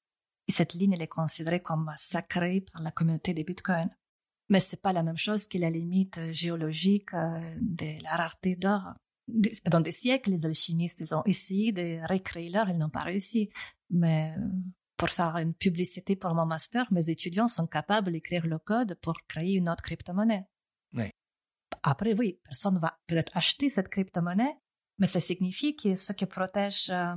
Et 0.48 0.52
cette 0.52 0.74
ligne, 0.74 0.94
elle 0.94 1.02
est 1.02 1.08
considérée 1.08 1.62
comme 1.62 1.92
sacrée 1.98 2.62
par 2.72 2.82
la 2.82 2.92
communauté 2.92 3.34
des 3.34 3.44
bitcoins. 3.44 3.90
Mais 4.50 4.60
c'est 4.62 4.82
pas 4.82 4.94
la 4.94 5.04
même 5.04 5.18
chose 5.18 5.46
que 5.48 5.58
la 5.58 5.70
limite 5.70 6.32
géologique 6.32 7.12
de 7.14 8.02
la 8.02 8.16
rareté 8.16 8.56
d'or. 8.56 8.94
Pendant 9.66 9.82
des 9.82 9.92
siècles, 9.92 10.32
les 10.32 10.46
alchimistes 10.46 11.02
ils 11.02 11.14
ont 11.14 11.24
essayé 11.26 11.74
de 11.74 12.00
recréer 12.08 12.50
l'or, 12.50 12.70
ils 12.70 12.78
n'ont 12.78 12.90
pas 12.90 13.04
réussi. 13.04 13.50
Mais 13.90 14.34
pour 14.96 15.10
faire 15.10 15.36
une 15.36 15.54
publicité 15.54 16.16
pour 16.16 16.34
mon 16.34 16.46
master, 16.46 16.92
mes 16.92 17.10
étudiants 17.10 17.48
sont 17.48 17.68
capables 17.68 18.12
d'écrire 18.12 18.48
le 18.48 18.58
code 18.58 18.98
pour 19.02 19.16
créer 19.28 19.56
une 19.56 19.70
autre 19.70 19.84
crypto-monnaie. 19.84 20.46
Oui. 20.94 21.12
Après, 21.84 22.14
oui, 22.18 22.40
personne 22.44 22.80
va 22.80 22.98
peut-être 23.06 23.36
acheter 23.36 23.70
cette 23.70 23.90
crypto-monnaie, 23.90 24.58
mais 24.98 25.08
ça 25.08 25.20
signifie 25.20 25.76
que 25.76 25.96
ce 25.96 26.14
qui 26.14 26.26
protège 26.26 26.90
euh, 26.90 27.16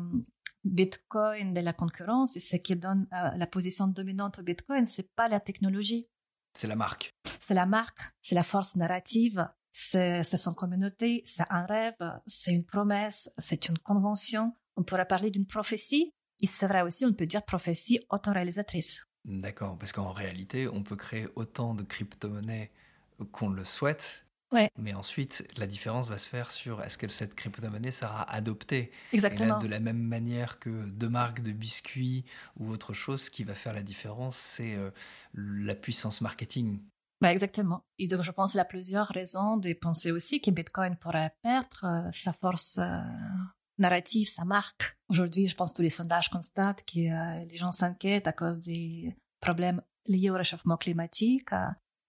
Bitcoin 0.65 1.55
de 1.55 1.61
la 1.61 1.73
concurrence 1.73 2.37
et 2.37 2.41
ce 2.41 2.57
qui 2.57 2.77
donne 2.77 3.07
euh, 3.13 3.31
la 3.37 3.47
position 3.47 3.87
dominante 3.87 4.39
au 4.39 4.43
Bitcoin, 4.43 4.85
c'est 4.85 5.11
pas 5.15 5.29
la 5.29 5.41
technologie. 5.41 6.09
C'est 6.55 6.67
la 6.67 6.77
marque. 6.77 7.15
C'est 7.41 7.55
la 7.55 7.67
marque, 7.67 8.01
c'est 8.23 8.35
la 8.35 8.43
force 8.43 8.77
narrative, 8.77 9.49
c'est 9.73 10.25
son 10.25 10.55
communauté, 10.55 11.23
c'est 11.25 11.45
un 11.49 11.65
rêve, 11.65 11.95
c'est 12.27 12.53
une 12.53 12.65
promesse, 12.65 13.31
c'est 13.39 13.69
une 13.69 13.79
convention. 13.79 14.55
On 14.77 14.83
pourrait 14.83 15.07
parler 15.07 15.31
d'une 15.31 15.47
prophétie, 15.47 16.13
et 16.43 16.47
c'est 16.47 16.67
vrai 16.67 16.83
aussi, 16.83 17.05
on 17.05 17.13
peut 17.13 17.27
dire 17.27 17.45
prophétie 17.45 18.01
autoréalisatrice. 18.11 19.07
D'accord, 19.25 19.79
parce 19.79 19.93
qu'en 19.93 20.13
réalité, 20.13 20.69
on 20.69 20.83
peut 20.83 20.97
créer 20.97 21.27
autant 21.37 21.75
de 21.75 21.83
crypto-monnaies 21.83 22.73
qu'on 23.33 23.51
le 23.51 23.65
souhaite. 23.65 24.25
Ouais. 24.53 24.71
Mais 24.79 24.95
ensuite, 24.95 25.47
la 25.57 25.67
différence 25.67 26.09
va 26.09 26.19
se 26.19 26.29
faire 26.29 26.51
sur 26.51 26.83
est-ce 26.83 26.99
que 26.99 27.09
cette 27.09 27.35
crypto-monnaie 27.35 27.93
sera 27.93 28.23
adoptée 28.31 28.91
Exactement. 29.13 29.59
de 29.59 29.69
la 29.69 29.81
même 29.81 30.03
manière 30.03 30.59
que 30.59 30.87
deux 30.87 31.09
marques 31.09 31.43
de 31.43 31.53
biscuits 31.53 32.25
ou 32.59 32.71
autre 32.71 32.93
chose, 32.93 33.23
ce 33.23 33.31
qui 33.31 33.45
va 33.45 33.55
faire 33.55 33.75
la 33.75 33.83
différence, 33.83 34.37
c'est 34.37 34.75
euh, 34.75 34.91
la 35.35 35.75
puissance 35.75 36.21
marketing. 36.21 36.81
Bah 37.21 37.33
exactement. 37.33 37.85
Et 37.99 38.09
donc, 38.09 38.23
je 38.23 38.31
pense 38.31 38.53
qu'il 38.53 38.59
y 38.59 38.63
a 38.63 38.65
plusieurs 38.65 39.09
raisons 39.09 39.59
de 39.59 39.73
penser 39.75 40.11
aussi 40.11 40.41
que 40.41 40.51
Bitcoin 40.51 40.97
pourrait 40.97 41.35
perdre 41.43 41.85
euh, 41.85 42.11
sa 42.13 42.33
force 42.33 42.79
euh, 42.79 43.01
narratif, 43.79 44.31
ça 44.31 44.45
marque. 44.45 44.97
Aujourd'hui, 45.09 45.47
je 45.47 45.55
pense 45.55 45.73
que 45.73 45.77
tous 45.77 45.83
les 45.83 45.91
sondages 45.91 46.31
constatent 46.31 46.83
que 46.85 47.01
euh, 47.01 47.45
les 47.45 47.57
gens 47.57 47.73
s'inquiètent 47.73 48.27
à 48.27 48.33
cause 48.33 48.61
des 48.61 49.15
problèmes 49.41 49.83
liés 50.07 50.31
au 50.31 50.35
réchauffement 50.35 50.79
climatique, 50.79 51.51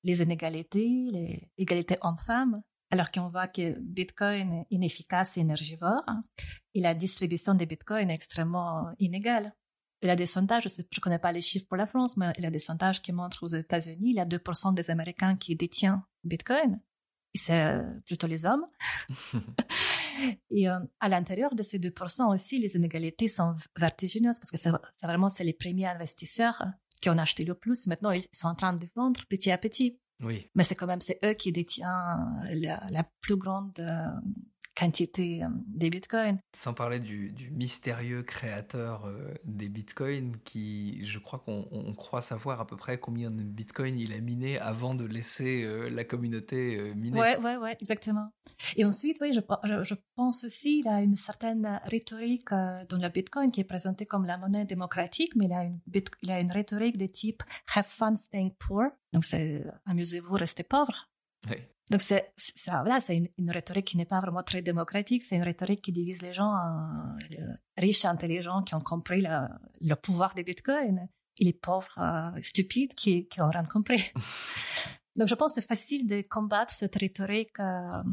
les 0.03 0.21
inégalités, 0.21 1.07
les 1.11 1.37
égalités 1.57 1.97
hommes-femmes. 2.01 2.61
Alors 2.93 3.09
qu'on 3.11 3.29
voit 3.29 3.47
que 3.47 3.79
Bitcoin 3.79 4.51
est 4.53 4.67
inefficace 4.69 5.37
et 5.37 5.41
énergivore 5.41 6.03
et 6.73 6.81
la 6.81 6.93
distribution 6.93 7.53
des 7.53 7.65
Bitcoins 7.65 8.09
est 8.09 8.13
extrêmement 8.13 8.93
inégale. 8.99 9.53
Il 10.01 10.07
y 10.07 10.11
a 10.11 10.15
des 10.15 10.25
sondages, 10.25 10.67
je 10.67 10.81
ne 10.81 11.01
connais 11.01 11.19
pas 11.19 11.31
les 11.31 11.41
chiffres 11.41 11.67
pour 11.67 11.77
la 11.77 11.85
France, 11.85 12.17
mais 12.17 12.33
il 12.37 12.43
y 12.43 12.47
a 12.47 12.51
des 12.51 12.59
sondages 12.59 13.01
qui 13.01 13.13
montrent 13.13 13.43
aux 13.43 13.55
États-Unis, 13.55 14.09
il 14.09 14.15
y 14.15 14.19
a 14.19 14.25
2% 14.25 14.73
des 14.73 14.89
Américains 14.89 15.35
qui 15.37 15.55
détiennent 15.55 16.01
Bitcoin. 16.23 16.81
C'est 17.33 17.79
plutôt 18.05 18.27
les 18.27 18.45
hommes. 18.45 18.65
et 20.49 20.67
euh, 20.67 20.79
à 20.99 21.07
l'intérieur 21.07 21.55
de 21.55 21.63
ces 21.63 21.79
2% 21.79 22.33
aussi, 22.33 22.59
les 22.59 22.75
inégalités 22.75 23.29
sont 23.29 23.55
vertigineuses 23.77 24.37
parce 24.37 24.51
que 24.51 24.57
c'est 24.57 24.71
vraiment 25.01 25.29
c'est 25.29 25.45
les 25.45 25.53
premiers 25.53 25.87
investisseurs 25.87 26.61
qui 27.01 27.09
ont 27.09 27.17
acheté 27.17 27.43
le 27.43 27.55
plus. 27.55 27.87
Maintenant, 27.87 28.11
ils 28.11 28.25
sont 28.31 28.47
en 28.47 28.55
train 28.55 28.73
de 28.73 28.87
vendre 28.95 29.21
petit 29.27 29.51
à 29.51 29.57
petit. 29.57 29.99
Oui. 30.23 30.47
Mais 30.55 30.63
c'est 30.63 30.75
quand 30.75 30.87
même 30.87 31.01
c'est 31.01 31.19
eux 31.25 31.33
qui 31.33 31.51
détiennent 31.51 31.87
la, 32.53 32.83
la 32.89 33.03
plus 33.21 33.35
grande 33.35 33.77
euh, 33.79 34.07
quantité 34.75 35.43
euh, 35.43 35.47
des 35.67 35.89
bitcoins. 35.89 36.39
Sans 36.55 36.73
parler 36.73 36.99
du, 36.99 37.33
mystérieux 37.51 38.23
créateur 38.23 39.05
euh, 39.05 39.33
des 39.45 39.69
bitcoins 39.69 40.37
qui, 40.43 41.03
je 41.05 41.19
crois 41.19 41.39
qu'on 41.39 41.93
croit 41.95 42.21
savoir 42.21 42.61
à 42.61 42.67
peu 42.67 42.77
près 42.77 42.97
combien 42.97 43.31
de 43.31 43.43
bitcoins 43.43 43.97
il 43.97 44.13
a 44.13 44.19
miné 44.19 44.59
avant 44.59 44.95
de 44.95 45.05
laisser 45.05 45.63
euh, 45.63 45.89
la 45.89 46.03
communauté 46.03 46.93
miner. 46.95 47.19
Ouais, 47.19 47.37
ouais, 47.37 47.57
ouais, 47.57 47.77
exactement. 47.81 48.29
Et 48.75 48.85
ensuite, 48.85 49.17
oui, 49.21 49.33
je, 49.33 49.83
je, 49.83 49.95
pense 50.15 50.43
aussi 50.43 50.79
il 50.79 50.87
a 50.87 51.01
une 51.01 51.15
certaine 51.15 51.81
rhétorique 51.85 52.49
dans 52.51 52.97
le 52.97 53.09
bitcoin 53.09 53.51
qui 53.51 53.61
est 53.61 53.65
présentée 53.65 54.05
comme 54.05 54.25
la 54.25 54.37
monnaie 54.37 54.65
démocratique, 54.65 55.35
mais 55.35 55.45
il 55.45 55.53
a 55.53 55.63
une, 55.63 55.79
il 56.21 56.31
a 56.31 56.39
une 56.39 56.51
rhétorique 56.51 56.97
de 56.97 57.05
type 57.05 57.43
have 57.75 57.85
fun 57.85 58.15
staying 58.15 58.51
poor. 58.59 58.89
Donc 59.13 59.25
c'est 59.25 59.65
amusez-vous, 59.85 60.33
restez 60.35 60.63
pauvre. 60.63 61.09
Oui. 61.49 61.57
Donc 61.91 62.01
c'est 62.01 62.31
ça, 62.37 62.83
voilà, 62.83 63.01
c'est 63.01 63.29
une, 63.37 63.51
rhétorique 63.51 63.87
qui 63.87 63.97
n'est 63.97 64.05
pas 64.05 64.21
vraiment 64.21 64.43
très 64.43 64.61
démocratique. 64.61 65.23
C'est 65.23 65.35
une 65.35 65.43
rhétorique 65.43 65.81
qui 65.81 65.91
divise 65.91 66.21
les 66.21 66.31
gens 66.31 66.47
en 66.47 67.17
euh, 67.33 67.53
riches, 67.77 68.05
intelligents, 68.05 68.63
qui 68.63 68.75
ont 68.75 68.79
compris 68.79 69.21
le, 69.21 69.95
pouvoir 69.95 70.33
des 70.33 70.43
bitcoins, 70.43 71.09
et 71.37 71.43
les 71.43 71.51
pauvres, 71.51 71.97
euh, 71.97 72.41
stupides, 72.41 72.93
qui 72.95 73.27
qui 73.27 73.41
n'ont 73.41 73.49
rien 73.49 73.65
compris. 73.65 74.13
Donc 75.17 75.27
je 75.27 75.35
pense 75.35 75.53
que 75.53 75.59
c'est 75.59 75.67
facile 75.67 76.07
de 76.07 76.21
combattre 76.21 76.71
cette 76.71 76.95
rhétorique. 76.95 77.59
Euh, 77.59 78.03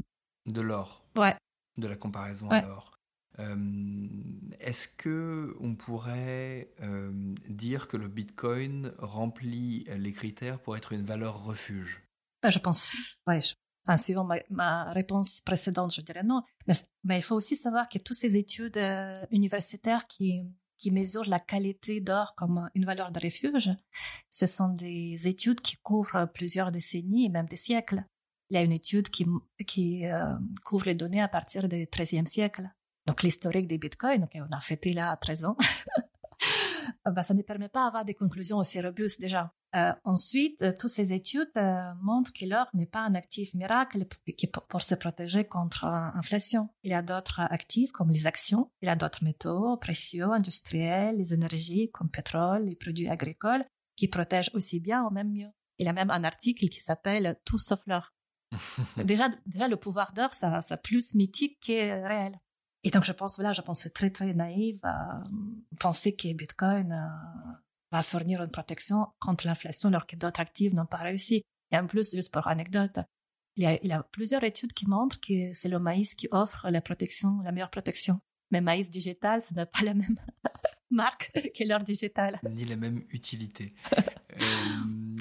de 0.47 0.61
l'or. 0.61 1.05
Ouais. 1.17 1.37
De 1.77 1.87
la 1.87 1.95
comparaison 1.95 2.51
à 2.51 2.63
l'or. 2.63 2.99
Est-ce 4.59 4.89
que 4.89 5.57
on 5.61 5.77
pourrait 5.77 6.75
dire 7.49 7.87
que 7.87 7.97
le 7.97 8.09
Bitcoin 8.09 8.91
remplit 8.99 9.85
les 9.97 10.11
critères 10.11 10.59
pour 10.59 10.77
être 10.77 10.93
une 10.93 11.05
valeur 11.05 11.45
refuge? 11.45 12.03
Ben, 12.43 12.51
Je 12.51 12.59
pense, 12.59 12.97
ouais, 13.29 13.41
en 13.91 13.97
suivant 13.97 14.29
ma, 14.51 14.93
réponse 14.93 15.41
précédente, 15.41 15.95
je 15.95 16.01
dirais 16.01 16.23
non. 16.23 16.43
Mais, 17.05 17.19
il 17.19 17.23
faut 17.23 17.35
aussi 17.35 17.57
savoir 17.57 17.89
que 17.89 17.99
toutes 17.99 18.17
ces 18.17 18.37
études 18.37 18.77
euh, 18.77 19.15
universitaires 19.31 20.07
qui, 20.07 20.45
mesurent 20.91 21.29
la 21.29 21.41
qualité 21.41 22.01
d'or 22.01 22.35
comme 22.37 22.71
une 22.75 22.85
valeur 22.85 23.11
de 23.11 23.21
refuge, 23.21 23.71
ce 24.31 24.47
sont 24.47 24.69
des 24.69 25.27
études 25.27 25.61
qui 25.61 25.77
couvrent 25.77 26.27
plusieurs 26.33 26.71
décennies 26.71 27.27
et 27.27 27.29
même 27.29 27.47
des 27.47 27.57
siècles. 27.57 28.05
Il 28.51 28.55
y 28.55 28.59
a 28.59 28.63
une 28.63 28.73
étude 28.73 29.09
qui, 29.09 30.07
euh, 30.07 30.35
couvre 30.65 30.87
les 30.87 30.95
données 30.95 31.21
à 31.21 31.29
partir 31.29 31.69
du 31.69 31.87
XIIIe 31.93 32.27
siècle. 32.27 32.71
Donc 33.07 33.23
l'historique 33.23 33.69
des 33.69 33.79
bitcoins, 33.79 34.29
on 34.35 34.57
a 34.57 34.61
fêté 34.61 34.93
là 34.93 35.11
à 35.11 35.17
13 35.17 35.47
ans, 35.47 35.57
ben, 37.11 37.23
ça 37.23 37.35
ne 37.35 37.43
permet 37.43 37.69
pas 37.69 37.85
d'avoir 37.85 38.05
des 38.05 38.15
conclusions 38.15 38.59
aussi 38.59 38.81
robustes 38.81 39.21
déjà. 39.21 39.53
Euh, 39.77 39.93
ensuite, 40.05 40.63
euh, 40.63 40.73
toutes 40.79 40.91
ces 40.91 41.13
études 41.13 41.51
euh, 41.59 41.93
montrent 42.01 42.33
que 42.33 42.47
l'or 42.47 42.67
n'est 42.73 42.87
pas 42.87 43.01
un 43.01 43.15
actif 43.15 43.53
miracle 43.53 44.07
qui, 44.37 44.47
pour 44.47 44.83
se 44.83 44.95
protéger 44.95 45.45
contre 45.45 45.85
l'inflation. 45.85 46.71
Il 46.85 46.91
y 46.91 46.95
a 46.95 47.03
d'autres 47.03 47.41
actifs 47.41 47.93
comme 47.93 48.11
les 48.11 48.27
actions, 48.27 48.71
il 48.81 48.87
y 48.87 48.89
a 48.89 48.97
d'autres 48.97 49.25
métaux 49.25 49.77
précieux, 49.77 50.25
industriels, 50.25 51.17
les 51.19 51.35
énergies 51.35 51.91
comme 51.93 52.09
pétrole, 52.09 52.65
les 52.65 52.77
produits 52.77 53.09
agricoles 53.09 53.65
qui 53.97 54.09
protègent 54.09 54.51
aussi 54.55 54.81
bien 54.81 55.05
ou 55.05 55.11
même 55.11 55.31
mieux. 55.31 55.51
Il 55.79 55.87
y 55.87 55.89
a 55.89 55.93
même 55.93 56.11
un 56.11 56.25
article 56.25 56.69
qui 56.69 56.81
s'appelle 56.81 57.39
Tout 57.45 57.59
sauf 57.59 57.81
l'or. 57.87 58.15
déjà, 59.05 59.29
déjà, 59.45 59.69
le 59.69 59.77
pouvoir 59.77 60.13
d'or, 60.15 60.33
ça, 60.33 60.63
c'est 60.63 60.81
plus 60.83 61.15
mythique 61.15 61.59
que 61.61 62.07
réel. 62.07 62.39
Et 62.85 62.91
donc, 62.91 63.05
je 63.05 63.13
pense, 63.13 63.37
voilà, 63.37 63.53
je 63.53 63.61
pense 63.61 63.81
c'est 63.81 63.93
très, 63.93 64.11
très 64.11 64.33
naïf 64.35 64.77
à 64.83 65.23
penser 65.81 66.15
que 66.15 66.33
Bitcoin 66.33 66.97
va 67.91 68.03
fournir 68.03 68.43
une 68.43 68.51
protection 68.51 69.09
contre 69.19 69.47
l'inflation 69.47 69.89
alors 69.89 70.07
que 70.07 70.17
d'autres 70.17 70.41
actifs 70.41 70.73
n'ont 70.73 70.87
pas 70.87 70.99
réussi. 70.99 71.43
Et 71.71 71.77
en 71.77 71.87
plus, 71.87 72.15
juste 72.15 72.33
pour 72.33 72.47
anecdote, 72.47 72.99
il 73.57 73.65
y 73.65 73.67
a, 73.67 73.79
il 73.83 73.89
y 73.89 73.93
a 73.93 74.03
plusieurs 74.03 74.45
études 74.45 74.73
qui 74.73 74.87
montrent 74.87 75.21
que 75.21 75.53
c'est 75.53 75.69
le 75.69 75.79
maïs 75.79 76.15
qui 76.15 76.29
offre 76.31 76.71
la 76.71 76.81
protection, 76.81 77.41
la 77.43 77.53
meilleure 77.53 77.71
protection. 77.71 78.21
Mais 78.51 78.61
maïs 78.61 78.89
digital, 78.89 79.43
ce 79.43 79.53
n'est 79.53 79.67
pas 79.67 79.83
la 79.83 79.95
même 79.95 80.17
marque 80.91 81.33
que 81.33 81.65
l'or 81.65 81.81
digital. 81.81 82.41
Ni 82.49 82.65
la 82.65 82.77
même 82.77 83.05
utilité. 83.11 83.75
euh, 84.33 85.17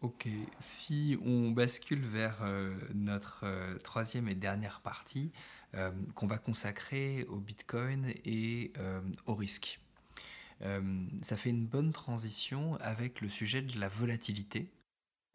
ok, 0.00 0.28
si 0.58 1.16
on 1.24 1.50
bascule 1.50 2.00
vers 2.00 2.42
euh, 2.42 2.74
notre 2.94 3.42
euh, 3.44 3.76
troisième 3.78 4.28
et 4.28 4.34
dernière 4.34 4.80
partie, 4.80 5.30
euh, 5.74 5.90
qu'on 6.14 6.26
va 6.26 6.38
consacrer 6.38 7.24
au 7.28 7.40
Bitcoin 7.40 8.12
et 8.24 8.72
au 9.26 9.34
risque. 9.34 9.80
Euh, 10.62 11.06
ça 11.22 11.36
fait 11.36 11.50
une 11.50 11.66
bonne 11.66 11.92
transition 11.92 12.76
avec 12.80 13.20
le 13.20 13.28
sujet 13.28 13.62
de 13.62 13.78
la 13.78 13.88
volatilité. 13.88 14.70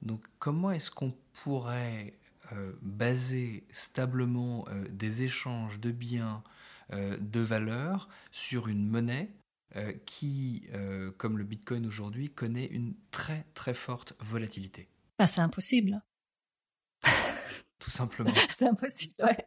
Donc 0.02 0.24
comment 0.40 0.72
est-ce 0.72 0.92
qu'on 0.92 1.16
pourrait 1.34 2.14
euh, 2.52 2.74
baser 2.82 3.66
stablement 3.72 4.66
euh, 4.70 4.86
des 4.90 5.24
échanges 5.24 5.80
de 5.80 5.92
biens, 5.92 6.44
de 6.92 7.40
valeurs 7.40 8.10
sur 8.32 8.68
une 8.68 8.88
monnaie 8.88 9.32
qui, 10.06 10.68
comme 11.18 11.40
le 11.40 11.44
Bitcoin 11.44 11.88
aujourd'hui, 11.88 12.30
connaît 12.30 12.68
une 12.68 12.94
très 13.10 13.48
très 13.56 13.74
forte 13.74 14.14
volatilité? 14.20 14.88
Bah, 15.18 15.26
C'est 15.26 15.42
impossible 15.42 16.00
tout 17.80 17.90
simplement. 17.90 18.32
c'est 18.58 18.68
impossible, 18.68 19.14
ouais. 19.20 19.46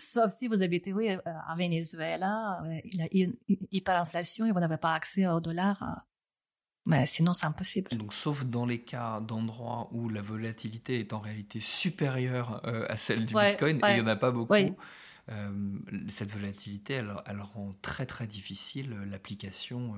Sauf 0.00 0.34
si 0.36 0.48
vous 0.48 0.62
habitez, 0.62 0.92
oui, 0.92 1.10
à 1.10 1.54
Venezuela, 1.56 2.62
il 2.84 2.96
y 3.14 3.22
a 3.22 3.24
une 3.24 3.36
hyperinflation 3.70 4.46
et 4.46 4.52
vous 4.52 4.60
n'avez 4.60 4.76
pas 4.76 4.94
accès 4.94 5.26
au 5.26 5.40
dollar. 5.40 5.82
Euh, 5.82 6.00
mais 6.86 7.06
sinon, 7.06 7.34
c'est 7.34 7.46
impossible. 7.46 7.90
Donc, 7.96 8.12
sauf 8.12 8.44
dans 8.44 8.66
les 8.66 8.80
cas 8.80 9.20
d'endroits 9.20 9.88
où 9.92 10.08
la 10.08 10.22
volatilité 10.22 10.98
est 10.98 11.12
en 11.12 11.20
réalité 11.20 11.60
supérieure 11.60 12.60
euh, 12.66 12.86
à 12.88 12.96
celle 12.96 13.26
du 13.26 13.34
Bitcoin, 13.34 13.76
et 13.76 13.90
il 13.90 13.94
n'y 13.94 14.00
en 14.00 14.06
a 14.06 14.16
pas 14.16 14.32
beaucoup, 14.32 14.54
euh, 14.54 15.78
cette 16.08 16.30
volatilité, 16.30 16.94
elle, 16.94 17.14
elle, 17.26 17.40
rend 17.40 17.72
très 17.82 18.06
très 18.06 18.26
difficile 18.26 18.90
l'application 19.08 19.94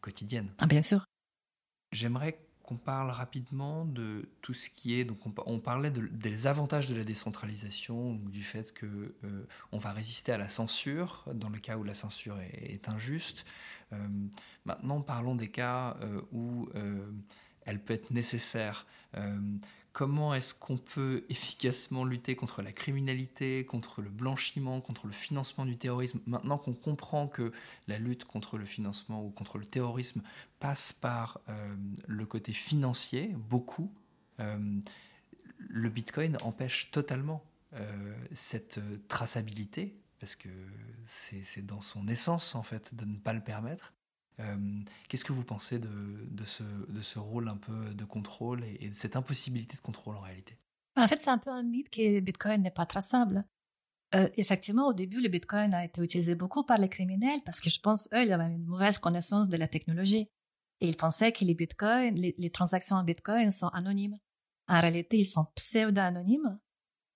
quotidienne. 0.00 0.52
Ah, 0.58 0.66
bien 0.66 0.82
sûr. 0.82 1.04
J'aimerais 1.92 2.45
qu'on 2.66 2.76
parle 2.76 3.10
rapidement 3.10 3.84
de 3.84 4.28
tout 4.42 4.52
ce 4.52 4.68
qui 4.68 4.98
est. 4.98 5.04
Donc, 5.04 5.18
on, 5.46 5.60
parlait 5.60 5.90
des 5.90 6.46
avantages 6.46 6.88
de 6.88 6.96
la 6.96 7.04
décentralisation, 7.04 8.14
du 8.14 8.42
fait 8.42 8.74
que 8.74 9.14
euh, 9.24 9.46
on 9.72 9.78
va 9.78 9.92
résister 9.92 10.32
à 10.32 10.38
la 10.38 10.48
censure 10.48 11.24
dans 11.32 11.48
le 11.48 11.58
cas 11.58 11.76
où 11.76 11.84
la 11.84 11.94
censure 11.94 12.38
est, 12.40 12.88
injuste. 12.88 13.46
Euh, 13.92 14.08
maintenant, 14.64 15.00
parlons 15.00 15.36
des 15.36 15.48
cas 15.48 15.96
euh, 16.02 16.20
où 16.32 16.68
elle 17.64 17.82
peut 17.82 17.94
être 17.94 18.10
nécessaire 18.10 18.86
comment 19.96 20.34
est-ce 20.34 20.52
qu'on 20.52 20.76
peut 20.76 21.24
efficacement 21.30 22.04
lutter 22.04 22.36
contre 22.36 22.60
la 22.60 22.70
criminalité, 22.70 23.64
contre 23.64 24.02
le 24.02 24.10
blanchiment, 24.10 24.82
contre 24.82 25.06
le 25.06 25.12
financement 25.14 25.64
du 25.64 25.78
terrorisme, 25.78 26.20
maintenant 26.26 26.58
qu'on 26.58 26.74
comprend 26.74 27.28
que 27.28 27.50
la 27.88 27.98
lutte 27.98 28.26
contre 28.26 28.58
le 28.58 28.66
financement 28.66 29.24
ou 29.24 29.30
contre 29.30 29.56
le 29.56 29.64
terrorisme 29.64 30.20
passe 30.60 30.92
par 30.92 31.40
euh, 31.48 31.74
le 32.06 32.26
côté 32.26 32.52
financier, 32.52 33.34
beaucoup, 33.48 33.90
euh, 34.40 34.58
le 35.56 35.88
Bitcoin 35.88 36.36
empêche 36.42 36.90
totalement 36.90 37.42
euh, 37.72 38.14
cette 38.34 38.78
traçabilité, 39.08 39.96
parce 40.20 40.36
que 40.36 40.50
c'est 41.06 41.64
dans 41.64 41.80
son 41.80 42.06
essence 42.06 42.54
en 42.54 42.62
fait 42.62 42.94
de 42.94 43.06
ne 43.06 43.16
pas 43.16 43.32
le 43.32 43.40
permettre. 43.40 43.94
Euh, 44.40 44.80
qu'est-ce 45.08 45.24
que 45.24 45.32
vous 45.32 45.44
pensez 45.44 45.78
de, 45.78 45.88
de, 45.88 46.44
ce, 46.44 46.62
de, 46.62 47.00
ce, 47.00 47.18
rôle 47.18 47.48
un 47.48 47.56
peu 47.56 47.94
de 47.94 48.04
contrôle 48.04 48.64
et, 48.64 48.90
de 48.90 48.94
cette 48.94 49.16
impossibilité 49.16 49.76
de 49.76 49.82
contrôle 49.82 50.16
en 50.16 50.20
réalité? 50.20 50.58
En 50.96 51.08
fait, 51.08 51.18
c'est 51.20 51.30
un 51.30 51.38
peu 51.38 51.50
un 51.50 51.62
mythe 51.62 51.90
que 51.90 52.02
le 52.02 52.20
Bitcoin 52.20 52.62
n'est 52.62 52.70
pas 52.70 52.86
traçable. 52.86 53.44
Euh, 54.14 54.28
effectivement, 54.36 54.88
au 54.88 54.92
début, 54.92 55.20
le 55.20 55.28
Bitcoin 55.28 55.74
a 55.74 55.84
été 55.84 56.02
utilisé 56.02 56.34
beaucoup 56.34 56.64
par 56.64 56.78
les 56.78 56.88
criminels 56.88 57.40
parce 57.44 57.60
que 57.60 57.70
je 57.70 57.80
pense, 57.80 58.08
eux, 58.12 58.22
ils 58.22 58.32
avaient 58.32 58.44
une 58.44 58.64
mauvaise 58.64 58.98
connaissance 58.98 59.48
de 59.48 59.56
la 59.56 59.68
technologie. 59.68 60.24
Et 60.80 60.88
ils 60.88 60.96
pensaient 60.96 61.32
que 61.32 61.44
les 61.44 61.54
Bitcoins, 61.54 62.14
les, 62.14 62.34
les 62.36 62.50
transactions 62.50 62.96
en 62.96 63.04
Bitcoin 63.04 63.50
sont 63.50 63.68
anonymes. 63.68 64.18
En 64.68 64.80
réalité, 64.80 65.18
ils 65.18 65.26
sont 65.26 65.46
pseudo-anonymes 65.54 66.58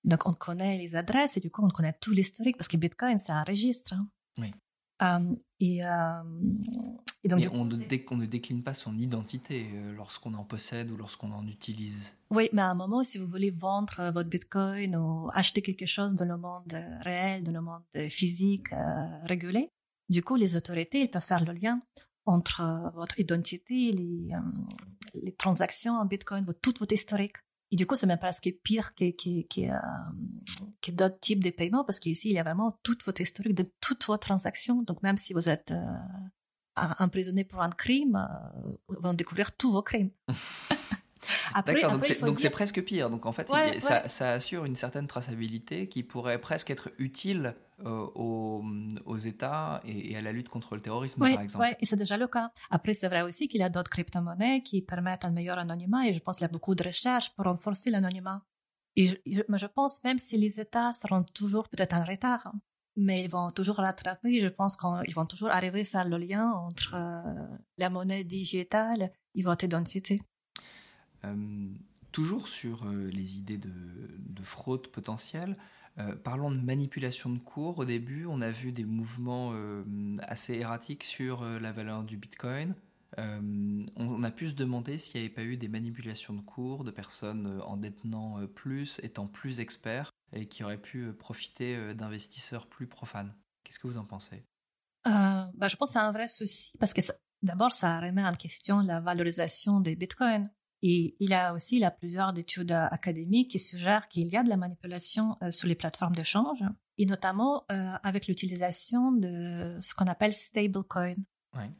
Donc, 0.04 0.26
on 0.26 0.32
connaît 0.32 0.78
les 0.78 0.94
adresses 0.94 1.36
et 1.36 1.40
du 1.40 1.50
coup, 1.50 1.64
on 1.64 1.68
connaît 1.68 1.96
tout 2.00 2.12
l'historique 2.12 2.56
parce 2.56 2.68
que 2.68 2.76
Bitcoin, 2.76 3.18
c'est 3.18 3.32
un 3.32 3.44
registre. 3.44 3.92
Hein. 3.92 4.08
Oui. 4.38 4.52
Euh, 5.02 5.34
et, 5.60 5.84
euh, 5.84 6.22
et, 7.24 7.28
donc, 7.28 7.40
Mais 7.40 7.48
on, 7.48 7.64
ne 7.64 7.76
ne 7.76 8.26
décline 8.26 8.62
pas 8.62 8.74
son 8.74 8.96
identité 8.98 9.66
euh, 9.72 9.92
lorsqu'on 9.94 10.34
en 10.34 10.44
possède 10.44 10.90
ou 10.90 10.96
lorsqu'on 10.96 11.32
en 11.32 11.46
utilise. 11.46 12.14
Oui, 12.30 12.48
mais 12.52 12.62
à 12.62 12.70
un 12.70 12.74
moment, 12.74 13.02
si 13.02 13.18
vous 13.18 13.26
voulez 13.26 13.50
vendre 13.50 14.10
votre 14.12 14.28
Bitcoin 14.28 14.96
ou 14.96 15.28
acheter 15.32 15.62
quelque 15.62 15.86
chose 15.86 16.14
dans 16.14 16.24
le 16.24 16.36
monde 16.36 16.74
réel, 17.00 17.42
dans 17.42 17.52
le 17.52 17.60
monde 17.60 17.82
physique 18.10 18.68
régulé, 19.24 19.70
du 20.08 20.22
coup, 20.22 20.36
les 20.36 20.56
autorités, 20.56 21.02
ils 21.02 21.10
peuvent 21.10 21.22
faire 21.22 21.44
le 21.44 21.52
lien 21.52 21.82
entre 22.26 22.92
votre 22.94 23.18
identité, 23.18 23.92
les, 23.92 24.30
les 25.14 25.32
transactions 25.32 25.94
en 25.94 26.04
Bitcoin, 26.04 26.46
tout 26.62 26.74
votre 26.78 26.94
historique. 26.94 27.36
Et 27.72 27.76
du 27.76 27.86
coup, 27.86 27.94
c'est 27.94 28.06
même 28.06 28.18
presque 28.18 28.52
pire 28.64 28.94
que, 28.94 29.10
que, 29.10 29.46
que, 29.46 29.70
euh, 29.70 29.76
que 30.82 30.90
d'autres 30.90 31.20
types 31.20 31.44
de 31.44 31.50
paiements 31.50 31.84
parce 31.84 32.00
qu'ici, 32.00 32.28
il 32.30 32.34
y 32.34 32.38
a 32.38 32.42
vraiment 32.42 32.78
toute 32.82 33.04
votre 33.04 33.20
historique 33.20 33.54
de 33.54 33.70
toutes 33.80 34.04
vos 34.06 34.16
transactions. 34.16 34.82
Donc, 34.82 35.02
même 35.02 35.16
si 35.16 35.32
vous 35.32 35.48
êtes 35.48 35.70
euh, 35.70 36.88
emprisonné 36.98 37.44
pour 37.44 37.62
un 37.62 37.70
crime, 37.70 38.16
euh, 38.16 38.98
allez 39.04 39.16
découvrir 39.16 39.52
tous 39.56 39.72
vos 39.72 39.82
crimes. 39.82 40.10
D'accord, 41.66 41.98
donc 42.22 42.38
c'est 42.38 42.50
presque 42.50 42.82
pire. 42.82 43.10
Donc 43.10 43.26
en 43.26 43.32
fait, 43.32 43.48
ça, 43.80 44.08
ça, 44.08 44.32
assure 44.32 44.64
une 44.64 44.76
certaine 44.76 45.06
traçabilité 45.06 45.88
qui 45.88 46.02
pourrait 46.02 46.40
presque 46.40 46.70
être 46.70 46.90
utile 46.98 47.54
euh, 47.84 48.06
aux, 48.14 48.62
aux, 49.06 49.16
États 49.16 49.80
et, 49.84 50.16
à 50.16 50.22
la 50.22 50.32
lutte 50.32 50.48
contre 50.48 50.74
le 50.74 50.82
terrorisme, 50.82 51.20
par 51.20 51.40
exemple. 51.40 51.64
Oui, 51.64 51.74
et 51.80 51.86
c'est 51.86 51.96
déjà 51.96 52.16
le 52.16 52.28
cas. 52.28 52.50
Après, 52.70 52.94
c'est 52.94 53.08
vrai 53.08 53.22
aussi 53.22 53.48
qu'il 53.48 53.60
y 53.60 53.64
a 53.64 53.70
d'autres 53.70 53.90
crypto-monnaies 53.90 54.62
qui 54.62 54.82
permettent 54.82 55.24
un 55.24 55.30
meilleur 55.30 55.58
anonymat 55.58 56.06
et 56.06 56.14
je 56.14 56.20
pense 56.20 56.38
qu'il 56.38 56.44
y 56.44 56.50
a 56.50 56.52
beaucoup 56.52 56.74
de 56.74 56.82
recherches 56.82 57.34
pour 57.34 57.46
renforcer 57.46 57.90
l'anonymat. 57.90 58.42
Et 58.96 59.06
je, 59.06 59.42
mais 59.48 59.58
je 59.58 59.66
pense 59.66 60.02
même 60.04 60.18
si 60.18 60.36
les 60.36 60.60
États 60.60 60.92
seront 60.92 61.22
toujours 61.22 61.68
peut-être 61.68 61.94
en 61.94 62.04
retard, 62.04 62.46
hein, 62.46 62.60
mais 62.96 63.24
ils 63.24 63.30
vont 63.30 63.50
toujours 63.50 63.76
rattraper. 63.76 64.40
Je 64.40 64.48
pense 64.48 64.76
qu'ils 64.76 65.14
vont 65.14 65.26
toujours 65.26 65.50
arriver 65.50 65.80
à 65.80 65.84
faire 65.84 66.08
le 66.08 66.18
lien 66.18 66.50
entre 66.52 66.94
euh, 66.94 67.56
la 67.78 67.88
monnaie 67.88 68.24
digitale 68.24 69.12
et 69.34 69.42
votre 69.42 69.64
identité. 69.64 70.20
Euh, 71.24 71.68
toujours 72.12 72.48
sur 72.48 72.86
les 72.86 73.38
idées 73.38 73.58
de, 73.58 73.70
de 74.18 74.42
fraude 74.42 74.88
potentielle, 74.88 75.56
euh, 75.98 76.16
parlons 76.16 76.50
de 76.50 76.60
manipulation 76.60 77.30
de 77.30 77.38
cours. 77.38 77.78
Au 77.78 77.84
début, 77.84 78.26
on 78.26 78.40
a 78.40 78.50
vu 78.50 78.72
des 78.72 78.84
mouvements 78.84 79.50
euh, 79.54 79.84
assez 80.22 80.54
erratiques 80.54 81.04
sur 81.04 81.42
euh, 81.42 81.58
la 81.58 81.72
valeur 81.72 82.04
du 82.04 82.16
Bitcoin. 82.16 82.74
on 83.18 84.22
a 84.22 84.30
pu 84.30 84.48
se 84.48 84.54
demander 84.54 84.98
s'il 84.98 85.20
n'y 85.20 85.26
avait 85.26 85.34
pas 85.34 85.42
eu 85.42 85.56
des 85.56 85.68
manipulations 85.68 86.32
de 86.32 86.40
cours, 86.40 86.84
de 86.84 86.90
personnes 86.90 87.60
en 87.66 87.76
détenant 87.76 88.46
plus, 88.46 89.00
étant 89.02 89.26
plus 89.26 89.60
experts 89.60 90.10
et 90.32 90.46
qui 90.46 90.62
auraient 90.62 90.80
pu 90.80 91.12
profiter 91.12 91.94
d'investisseurs 91.94 92.68
plus 92.68 92.86
profanes. 92.86 93.34
Qu'est-ce 93.64 93.78
que 93.78 93.88
vous 93.88 93.98
en 93.98 94.04
pensez? 94.04 94.44
Bah, 95.04 95.68
Je 95.68 95.76
pense 95.76 95.88
que 95.88 95.92
c'est 95.94 95.98
un 95.98 96.12
vrai 96.12 96.28
souci 96.28 96.70
parce 96.78 96.94
que 96.94 97.00
d'abord, 97.42 97.72
ça 97.72 98.00
remet 98.00 98.24
en 98.24 98.32
question 98.32 98.80
la 98.80 99.00
valorisation 99.00 99.80
des 99.80 99.96
bitcoins. 99.96 100.48
Et 100.82 101.16
il 101.20 101.32
a 101.32 101.52
aussi 101.52 101.76
il 101.76 101.84
a 101.84 101.90
plusieurs 101.90 102.36
études 102.38 102.72
académiques 102.72 103.50
qui 103.50 103.58
suggèrent 103.58 104.08
qu'il 104.08 104.28
y 104.28 104.36
a 104.36 104.42
de 104.42 104.48
la 104.48 104.56
manipulation 104.56 105.36
euh, 105.42 105.50
sur 105.50 105.68
les 105.68 105.74
plateformes 105.74 106.16
de 106.16 106.22
change, 106.22 106.62
et 106.98 107.06
notamment 107.06 107.64
euh, 107.70 107.92
avec 108.02 108.26
l'utilisation 108.26 109.12
de 109.12 109.76
ce 109.80 109.94
qu'on 109.94 110.06
appelle 110.06 110.32
stablecoin. 110.32 111.16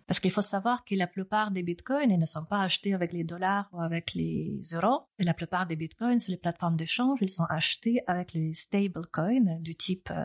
Parce 0.07 0.19
qu'il 0.19 0.33
faut 0.33 0.43
savoir 0.43 0.85
que 0.85 0.95
la 0.95 1.07
plupart 1.07 1.53
des 1.53 1.63
bitcoins 1.63 2.17
ne 2.17 2.27
sont 2.27 2.45
pas 2.45 2.63
achetés 2.63 2.93
avec 2.93 3.13
les 3.13 3.25
dollars 3.25 3.69
ou 3.73 3.81
avec 3.81 4.15
les 4.15 4.61
euros. 4.73 5.03
Et 5.19 5.25
la 5.25 5.35
plupart 5.35 5.67
des 5.67 5.77
bitcoins 5.77 6.19
sur 6.19 6.33
les 6.33 6.39
plateformes 6.39 6.77
d'échange, 6.77 7.21
ils 7.23 7.29
sont 7.29 7.47
achetés 7.49 8.03
avec 8.07 8.33
les 8.33 8.53
stablecoins 8.53 9.61
du 9.61 9.77
type 9.77 10.11
euh, 10.11 10.25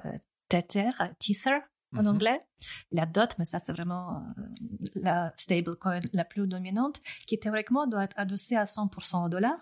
Tether, 0.49 0.91
Tether, 1.19 1.59
en 1.93 2.03
mhm. 2.03 2.07
anglais. 2.07 2.41
Il 2.91 2.97
y 2.97 3.01
a 3.01 3.05
d'autres, 3.05 3.35
mais 3.39 3.45
ça, 3.45 3.59
c'est 3.59 3.73
vraiment 3.73 4.23
euh, 4.37 4.41
la 4.95 5.33
stablecoin 5.37 5.99
la 6.13 6.25
plus 6.25 6.47
dominante, 6.47 7.01
qui 7.27 7.39
théoriquement 7.39 7.87
doit 7.87 8.03
être 8.03 8.17
adossée 8.17 8.55
à 8.55 8.65
100% 8.65 9.25
au 9.25 9.29
dollar. 9.29 9.59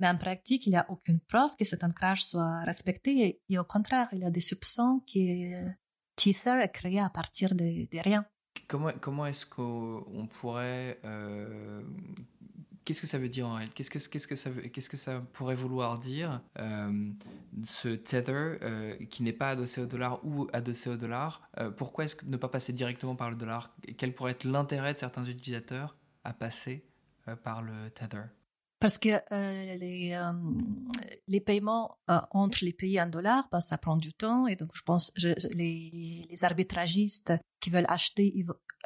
Mais 0.00 0.08
en 0.08 0.16
pratique, 0.16 0.66
il 0.66 0.70
n'y 0.70 0.76
a 0.76 0.86
aucune 0.88 1.20
preuve 1.20 1.54
que 1.56 1.64
cet 1.64 1.84
ancrage 1.84 2.24
soit 2.24 2.60
respecté. 2.60 3.40
Et, 3.48 3.58
au 3.58 3.64
contraire, 3.64 4.08
il 4.12 4.18
y 4.20 4.24
a 4.24 4.30
des 4.30 4.40
soupçons 4.40 5.04
que 5.12 5.68
Tether 6.16 6.60
est 6.60 6.72
créé 6.72 7.00
à 7.00 7.10
partir 7.10 7.54
de, 7.54 7.86
rien. 8.00 8.26
Comment, 8.66 8.90
comment 9.00 9.26
est-ce 9.26 9.46
qu'on 9.46 10.28
pourrait 10.40 10.98
euh, 11.04 11.82
Qu'est-ce 12.84 13.00
que 13.00 13.06
ça 13.06 13.18
veut 13.18 13.30
dire 13.30 13.46
en 13.46 13.54
réalité 13.54 13.82
qu'est-ce 13.82 14.26
que, 14.28 14.96
ça 14.96 15.20
pourrait 15.32 15.54
vouloir 15.54 15.98
dire, 15.98 16.42
euh, 16.58 17.10
ce 17.62 17.88
tether 17.88 18.58
euh, 18.62 18.96
qui 19.06 19.22
n'est 19.22 19.32
pas 19.32 19.50
adossé 19.50 19.80
au 19.80 19.86
dollar 19.86 20.20
ou 20.24 20.48
adossé 20.52 20.90
au 20.90 20.96
dollar 20.96 21.48
euh, 21.58 21.70
Pourquoi 21.70 22.04
est-ce 22.04 22.14
que 22.14 22.26
ne 22.26 22.36
pas 22.36 22.48
passer 22.48 22.74
directement 22.74 23.16
par 23.16 23.30
le 23.30 23.36
dollar? 23.36 23.74
Quel 23.96 24.14
pourrait 24.14 24.32
être 24.32 24.44
l'intérêt 24.44 24.92
de 24.92 24.98
certains 24.98 25.24
utilisateurs 25.24 25.96
à 26.24 26.34
passer 26.34 26.84
par 27.42 27.62
le 27.62 27.72
tether? 27.94 28.24
Parce 28.80 28.98
que 28.98 29.18
les, 29.78 30.20
les 31.26 31.40
paiements 31.40 31.96
entre 32.06 32.58
les 32.62 32.74
pays 32.74 33.00
en 33.00 33.08
dollars, 33.08 33.48
bah, 33.50 33.62
ça 33.62 33.78
prend 33.78 33.96
du 33.96 34.12
temps. 34.12 34.46
Et 34.46 34.56
donc, 34.56 34.72
je 34.74 34.82
pense 34.82 35.10
les, 35.16 36.26
les 36.28 36.44
arbitragistes 36.44 37.32
qui 37.60 37.70
veulent 37.70 37.86
acheter 37.88 38.30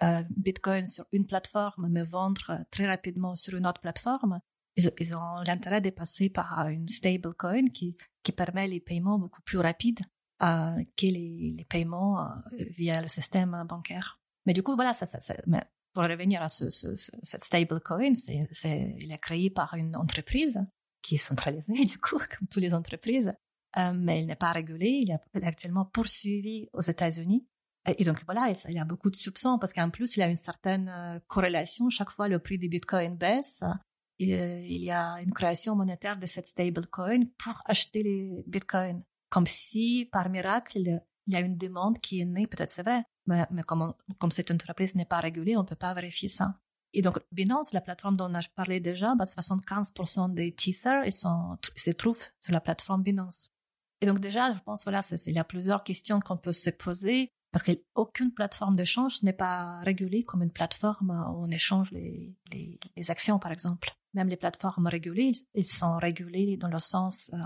euh, 0.03 0.23
Bitcoin 0.31 0.87
sur 0.87 1.07
une 1.13 1.27
plateforme, 1.27 1.89
mais 1.91 2.05
vendre 2.05 2.65
très 2.71 2.87
rapidement 2.87 3.37
sur 3.37 3.57
une 3.57 3.67
autre 3.67 3.81
plateforme, 3.81 4.41
ils, 4.77 5.15
ont 5.17 5.43
l'intérêt 5.45 5.81
de 5.81 5.91
passer 5.91 6.31
par 6.31 6.69
une 6.69 6.87
stablecoin 6.89 7.71
qui, 7.71 7.97
qui 8.23 8.33
permet 8.33 8.69
les 8.69 8.81
paiements 8.81 9.19
beaucoup 9.19 9.43
plus 9.43 9.59
rapides 9.59 10.01
euh, 10.43 10.83
que 10.97 11.07
les, 11.07 11.55
les 11.57 11.65
paiements 11.65 12.21
euh, 12.21 12.35
via 12.77 13.03
le 13.03 13.09
système 13.09 13.65
bancaire. 13.69 14.21
Mais 14.47 14.53
du 14.53 14.63
coup, 14.63 14.77
voilà, 14.77 14.93
ça, 14.93 15.07
ça, 15.07 15.35
mais 15.47 15.63
pour 15.93 16.05
revenir 16.05 16.43
à 16.43 16.49
ce, 16.49 16.71
ce, 16.71 16.95
cette 16.95 17.43
stablecoin, 17.43 18.15
c'est, 18.15 18.49
c'est, 18.53 18.95
il 18.99 19.13
est 19.13 19.19
créé 19.19 19.51
par 19.51 19.75
une 19.75 19.97
entreprise 19.97 20.61
qui 21.03 21.17
est 21.17 21.19
centralisée, 21.19 21.73
du 21.85 21.99
coup, 21.99 22.19
comme 22.19 22.47
toutes 22.49 22.63
les 22.63 22.75
entreprises, 22.75 23.33
euh, 23.77 23.93
mais 23.93 24.21
il 24.21 24.27
n'est 24.27 24.37
pas 24.37 24.53
régulé. 24.53 24.89
Il 24.89 25.11
est 25.11 25.45
actuellement 25.45 25.87
poursuivi 25.87 26.69
aux 26.73 26.81
États-Unis 26.83 27.47
et 27.97 28.05
donc 28.05 28.23
voilà, 28.25 28.53
il 28.69 28.75
y 28.75 28.79
a 28.79 28.85
beaucoup 28.85 29.11
de 29.11 29.17
soupçons 29.17 29.59
parce 29.59 29.73
qu'en 29.73 29.91
plus, 29.91 30.17
il 30.17 30.21
y 30.21 30.23
a 30.23 30.29
une 30.29 30.37
certaine 30.37 30.89
euh, 30.89 31.19
corrélation. 31.29 31.91
Chaque 31.91 32.11
fois, 32.11 32.29
le 32.29 32.39
prix 32.39 32.59
des 32.59 32.69
bitcoins 32.69 33.17
baisse. 33.17 33.63
Euh, 34.21 34.61
il 34.61 34.83
y 34.83 34.91
a 34.91 35.21
une 35.21 35.33
création 35.33 35.77
monétaire 35.77 36.19
de 36.19 36.27
cette 36.27 36.47
stablecoin 36.47 37.27
pour 37.39 37.63
acheter 37.65 38.03
les 38.03 38.45
bitcoins. 38.47 39.03
Comme 39.31 39.47
si, 39.47 40.09
par 40.11 40.29
miracle, 40.29 40.79
il 40.79 41.01
y 41.27 41.37
a 41.37 41.41
une 41.41 41.57
demande 41.57 41.99
qui 41.99 42.21
est 42.21 42.25
née, 42.25 42.47
peut-être 42.47 42.71
c'est 42.71 42.83
vrai, 42.83 43.05
mais, 43.27 43.63
comme, 43.67 43.95
cette 44.31 44.51
entreprise 44.51 44.95
n'est 44.95 45.05
pas 45.05 45.21
régulée, 45.21 45.57
on 45.57 45.63
ne 45.63 45.67
peut 45.67 45.77
pas 45.77 45.95
vérifier 45.95 46.29
ça. 46.29 46.55
Et 46.95 47.03
donc, 47.03 47.19
Binance, 47.31 47.75
la 47.75 47.83
plateforme 47.83 48.17
dont 48.17 48.31
on 48.31 48.35
a 48.35 48.41
parlé 48.57 48.81
déjà, 48.81 49.15
bah, 49.15 49.25
75% 49.25 50.33
des 50.33 50.55
Tether 50.55 51.03
ils 51.05 51.13
sont, 51.13 51.59
se 51.77 51.91
trouvent 51.91 52.25
sur 52.41 52.53
la 52.53 52.61
plateforme 52.61 53.03
Binance. 53.03 53.51
Et 54.01 54.07
donc 54.07 54.21
déjà, 54.21 54.55
je 54.55 54.61
pense, 54.61 54.85
voilà, 54.85 55.03
il 55.27 55.35
y 55.35 55.39
a 55.39 55.45
plusieurs 55.45 55.85
questions 55.85 56.21
qu'on 56.21 56.37
peut 56.37 56.53
se 56.53 56.71
poser. 56.71 57.31
Parce 57.51 57.65
qu'aucune 57.65 58.33
plateforme 58.33 58.77
d'échange 58.77 59.23
n'est 59.23 59.33
pas 59.33 59.81
régulée 59.81 60.23
comme 60.23 60.43
une 60.43 60.53
plateforme 60.53 61.11
où 61.11 61.45
on 61.45 61.51
échange 61.51 61.91
les, 61.93 62.37
les, 62.53 62.79
les 62.97 63.11
actions, 63.11 63.39
par 63.39 63.53
exemple. 63.53 63.91
Même 64.15 64.29
les 64.29 64.37
plateformes 64.37 64.87
régulées, 64.87 65.33
elles 65.55 65.65
sont 65.65 65.97
régulées 65.97 66.57
dans 66.57 66.69
le 66.69 66.79
sens 66.79 67.31
euh, 67.33 67.39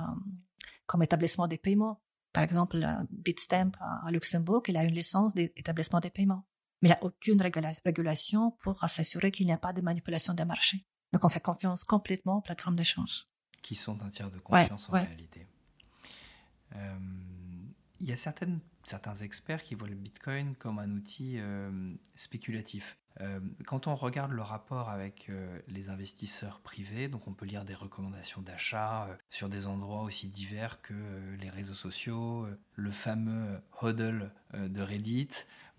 comme 0.87 1.03
établissement 1.03 1.47
des 1.47 1.59
paiements. 1.59 2.01
Par 2.33 2.43
exemple, 2.43 2.79
Bitstamp 3.11 3.73
à 3.81 4.11
Luxembourg, 4.11 4.63
il 4.69 4.77
a 4.77 4.85
une 4.85 4.95
licence 4.95 5.35
d'établissement 5.35 6.01
des 6.01 6.11
paiements. 6.11 6.47
Mais 6.81 6.89
il 6.89 6.93
n'y 6.93 6.97
a 6.97 7.05
aucune 7.05 7.41
régulation 7.41 8.53
pour 8.63 8.83
s'assurer 8.89 9.31
qu'il 9.31 9.47
n'y 9.47 9.53
a 9.53 9.59
pas 9.59 9.73
de 9.73 9.83
manipulation 9.83 10.35
des 10.35 10.45
marchés. 10.45 10.85
Donc 11.13 11.25
on 11.25 11.29
fait 11.29 11.41
confiance 11.41 11.85
complètement 11.85 12.39
aux 12.39 12.41
plateformes 12.41 12.77
d'échange. 12.77 13.29
Qui 13.61 13.77
sont 13.77 14.01
un 14.03 14.09
tiers 14.09 14.31
de 14.31 14.39
confiance 14.39 14.89
en 14.89 14.93
réalité. 14.93 15.47
Euh, 16.75 16.99
il 18.01 18.09
y 18.09 18.13
a 18.13 18.17
certaines 18.17 18.61
certains 18.87 19.17
experts 19.17 19.63
qui 19.63 19.75
voient 19.75 19.89
le 19.89 19.95
Bitcoin 19.95 20.55
comme 20.57 20.79
un 20.79 20.91
outil 20.91 21.37
euh, 21.39 21.95
spéculatif. 22.15 22.99
Euh, 23.21 23.41
quand 23.67 23.87
on 23.89 23.95
regarde 23.95 24.33
le 24.33 24.41
rapport 24.41 24.89
avec 24.89 25.27
euh, 25.29 25.59
les 25.69 25.91
investisseurs 25.91 26.61
privés, 26.61 27.09
donc 27.09 27.29
on 27.29 27.35
peut 27.35 27.45
lire 27.45 27.65
des 27.65 27.75
recommandations 27.75 28.41
d'achat 28.41 29.09
sur 29.31 29.49
des 29.49 29.67
endroits 29.67 30.03
aussi 30.03 30.29
divers 30.29 30.81
que 30.81 30.95
les 31.39 31.51
réseaux 31.51 31.75
sociaux, 31.75 32.47
le 32.75 32.91
fameux 32.91 33.61
hodl 33.81 34.33
de 34.55 34.81
Reddit 34.81 35.29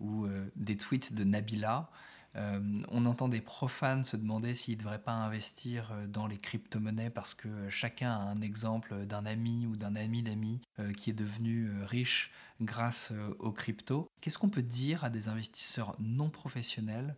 ou 0.00 0.28
des 0.56 0.76
tweets 0.76 1.12
de 1.14 1.24
Nabila, 1.24 1.90
euh, 2.36 2.82
on 2.88 3.06
entend 3.06 3.28
des 3.28 3.40
profanes 3.40 4.04
se 4.04 4.16
demander 4.16 4.54
s'ils 4.54 4.74
ne 4.74 4.80
devraient 4.80 5.02
pas 5.02 5.12
investir 5.12 5.92
euh, 5.92 6.06
dans 6.06 6.26
les 6.26 6.38
crypto-monnaies 6.38 7.10
parce 7.10 7.34
que 7.34 7.68
chacun 7.68 8.10
a 8.10 8.18
un 8.18 8.40
exemple 8.40 9.06
d'un 9.06 9.24
ami 9.24 9.66
ou 9.66 9.76
d'un 9.76 9.94
ami 9.94 10.22
d'amis 10.22 10.60
euh, 10.80 10.92
qui 10.92 11.10
est 11.10 11.14
devenu 11.14 11.70
riche 11.84 12.32
grâce 12.60 13.12
aux 13.38 13.52
cryptos. 13.52 14.08
Qu'est-ce 14.20 14.38
qu'on 14.38 14.48
peut 14.48 14.62
dire 14.62 15.04
à 15.04 15.10
des 15.10 15.28
investisseurs 15.28 15.96
non 15.98 16.30
professionnels 16.30 17.16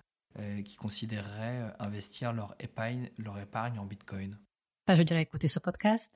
qui 0.64 0.76
considéreraient 0.76 1.72
investir 1.78 2.34
leur 2.34 2.54
épargne, 2.60 3.08
leur 3.16 3.38
épargne 3.38 3.78
en 3.78 3.86
Bitcoin? 3.86 4.38
Bah, 4.86 4.96
Je 4.96 5.02
dirais 5.02 5.22
écouter 5.22 5.48
ce 5.48 5.58
podcast. 5.58 6.14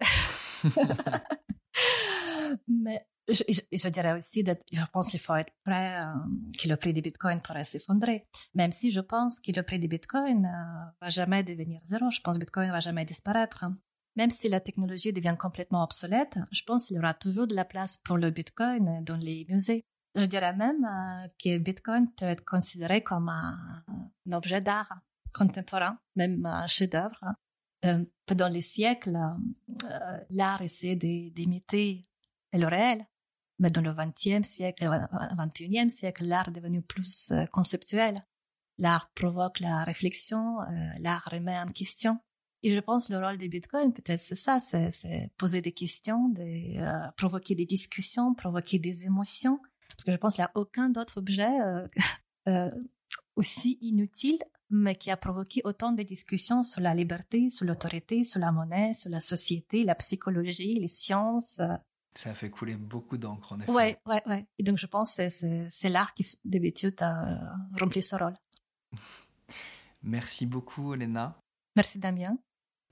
Mais 2.70 3.04
je, 3.28 3.88
dirais 3.88 4.12
aussi 4.12 4.44
que 4.44 4.52
je 4.72 4.80
pense 4.92 5.11
qu'il 5.11 5.20
faut 5.20 5.35
être 5.35 5.52
prêt 5.64 6.02
euh, 6.02 6.04
que 6.61 6.68
le 6.68 6.76
prix 6.76 6.92
du 6.92 7.00
Bitcoin 7.00 7.40
pourrait 7.40 7.64
s'effondrer. 7.64 8.26
Même 8.54 8.72
si 8.72 8.90
je 8.90 9.00
pense 9.00 9.40
que 9.40 9.52
le 9.52 9.62
prix 9.62 9.78
du 9.78 9.88
Bitcoin 9.88 10.46
euh, 10.46 10.90
va 11.00 11.09
jamais 11.09 11.42
devenir 11.42 11.80
zéro, 11.85 12.11
je 12.11 12.20
pense 12.20 12.37
que 12.37 12.40
Bitcoin 12.40 12.70
va 12.70 12.80
jamais 12.80 13.04
disparaître. 13.04 13.64
Même 14.16 14.30
si 14.30 14.48
la 14.48 14.61
technologie 14.61 15.12
devient 15.12 15.37
complètement 15.38 15.85
obsolète, 15.85 16.35
je 16.50 16.62
pense 16.64 16.87
qu'il 16.87 16.96
y 16.96 16.98
aura 16.98 17.14
toujours 17.14 17.46
de 17.46 17.54
la 17.54 17.64
place 17.64 17.96
pour 17.96 18.18
le 18.18 18.30
Bitcoin 18.30 19.04
dans 19.04 19.16
les 19.16 19.46
musées. 19.48 19.85
Je 20.16 20.24
dirais 20.24 20.54
même 20.54 20.85
euh, 20.85 21.28
que 21.42 21.59
Bitcoin 21.59 22.11
peut 22.12 22.24
être 22.24 22.44
considéré 22.44 23.02
comme 23.02 23.28
un, 23.28 23.85
objet 24.33 24.61
d'art 24.61 25.00
contemporain, 25.33 25.98
même 26.16 26.44
un 26.44 26.66
chef-d'œuvre. 26.66 27.35
Euh, 27.85 28.04
pendant 28.26 28.48
les 28.48 28.61
siècles, 28.61 29.16
euh, 29.85 30.18
l'art 30.30 30.61
essaie 30.61 30.96
d'imiter 30.96 32.02
le 32.59 32.67
réel. 32.67 33.07
Mais 33.59 33.71
dans 33.71 33.83
le 33.83 33.93
XXe 33.93 34.47
siècle, 34.47 34.89
XXIe 35.37 35.91
siècle, 35.91 36.25
l'art 36.25 36.49
est 36.49 36.53
devenu 36.53 36.83
plus 36.83 37.33
conceptuel. 37.53 38.25
L'art 38.79 39.11
provoque 39.15 39.61
la 39.61 39.85
réflexion, 39.85 40.57
l'art 40.99 41.29
remet 41.31 41.59
en 41.59 41.67
question. 41.67 42.19
Et 42.63 42.75
je 42.75 42.81
pense 42.81 43.09
que 43.09 43.13
le 43.13 43.25
rôle 43.25 43.39
des 43.39 43.49
bitcoins, 43.49 43.93
peut-être 43.93 44.21
c'est 44.21 44.35
ça, 44.35 44.61
c'est 44.61 45.31
poser 45.39 45.63
des 45.63 45.73
questions, 45.73 46.29
de, 46.29 47.11
provoquer 47.17 47.55
des 47.55 47.67
discussions, 47.67 48.35
provoquer 48.35 48.79
des 48.79 49.05
émotions, 49.05 49.61
parce 49.91 50.05
que 50.05 50.13
je 50.13 50.17
pense 50.17 50.35
qu'il 50.35 50.43
n'y 50.43 50.47
a 50.47 50.53
aucun 50.55 50.93
autre 50.95 51.19
objet 51.19 51.61
euh, 51.61 51.87
euh, 52.49 52.71
aussi 53.37 53.79
inutile, 53.81 54.39
mais 54.69 54.95
qui 54.95 55.11
a 55.11 55.17
provoqué 55.17 55.63
autant 55.65 55.93
de 55.93 56.03
discussions 56.03 56.63
sur 56.63 56.81
la 56.81 56.95
liberté, 56.95 57.51
sur 57.51 57.67
l'autorité, 57.67 58.25
sur 58.25 58.41
la 58.41 58.53
monnaie, 58.53 58.95
sur 58.95 59.11
la 59.11 59.21
société, 59.21 59.85
la 59.85 59.95
psychologie, 59.95 60.79
les 60.79 60.89
sciences. 60.89 61.61
Euh. 62.16 62.18
Ça 62.18 62.31
a 62.31 62.35
fait 62.35 62.51
couler 62.51 62.77
beaucoup 62.77 63.18
d'encre, 63.18 63.53
en 63.53 63.61
effet. 63.61 63.70
Oui, 63.70 63.96
oui, 64.07 64.16
oui. 64.27 64.44
Et 64.59 64.62
donc, 64.62 64.79
je 64.79 64.87
pense 64.87 65.16
que 65.16 65.29
c'est 65.70 65.88
l'art 65.88 66.14
qui, 66.14 66.27
d'habitude, 66.44 66.94
a 67.01 67.55
rempli 67.81 68.03
ce 68.03 68.16
rôle. 68.16 68.35
Merci 70.03 70.46
beaucoup, 70.46 70.94
Elena. 70.94 71.38
Merci, 71.77 71.99
Damien. 71.99 72.37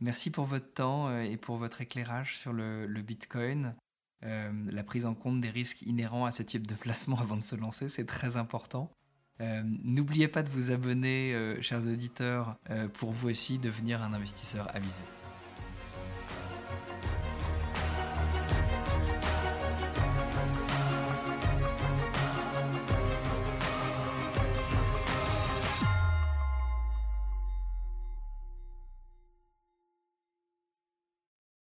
Merci 0.01 0.31
pour 0.31 0.45
votre 0.45 0.73
temps 0.73 1.19
et 1.21 1.37
pour 1.37 1.57
votre 1.57 1.81
éclairage 1.81 2.39
sur 2.39 2.53
le, 2.53 2.87
le 2.87 3.03
Bitcoin. 3.03 3.75
Euh, 4.25 4.51
la 4.71 4.83
prise 4.83 5.07
en 5.07 5.15
compte 5.15 5.41
des 5.41 5.51
risques 5.51 5.83
inhérents 5.83 6.25
à 6.25 6.33
ce 6.33 6.43
type 6.43 6.67
de 6.67 6.75
placement 6.75 7.19
avant 7.21 7.37
de 7.37 7.45
se 7.45 7.57
lancer, 7.57 7.89
c'est 7.89 8.07
très 8.07 8.37
important. 8.37 8.91
Euh, 9.41 9.63
n'oubliez 9.85 10.27
pas 10.27 10.43
de 10.43 10.51
vous 10.51 10.73
abonner, 10.73 11.33
euh, 11.35 11.61
chers 11.63 11.87
auditeurs, 11.87 12.57
pour 12.95 13.13
vous 13.13 13.29
aussi 13.29 13.59
devenir 13.59 14.03
un 14.03 14.13
investisseur 14.13 14.75
avisé. 14.75 15.03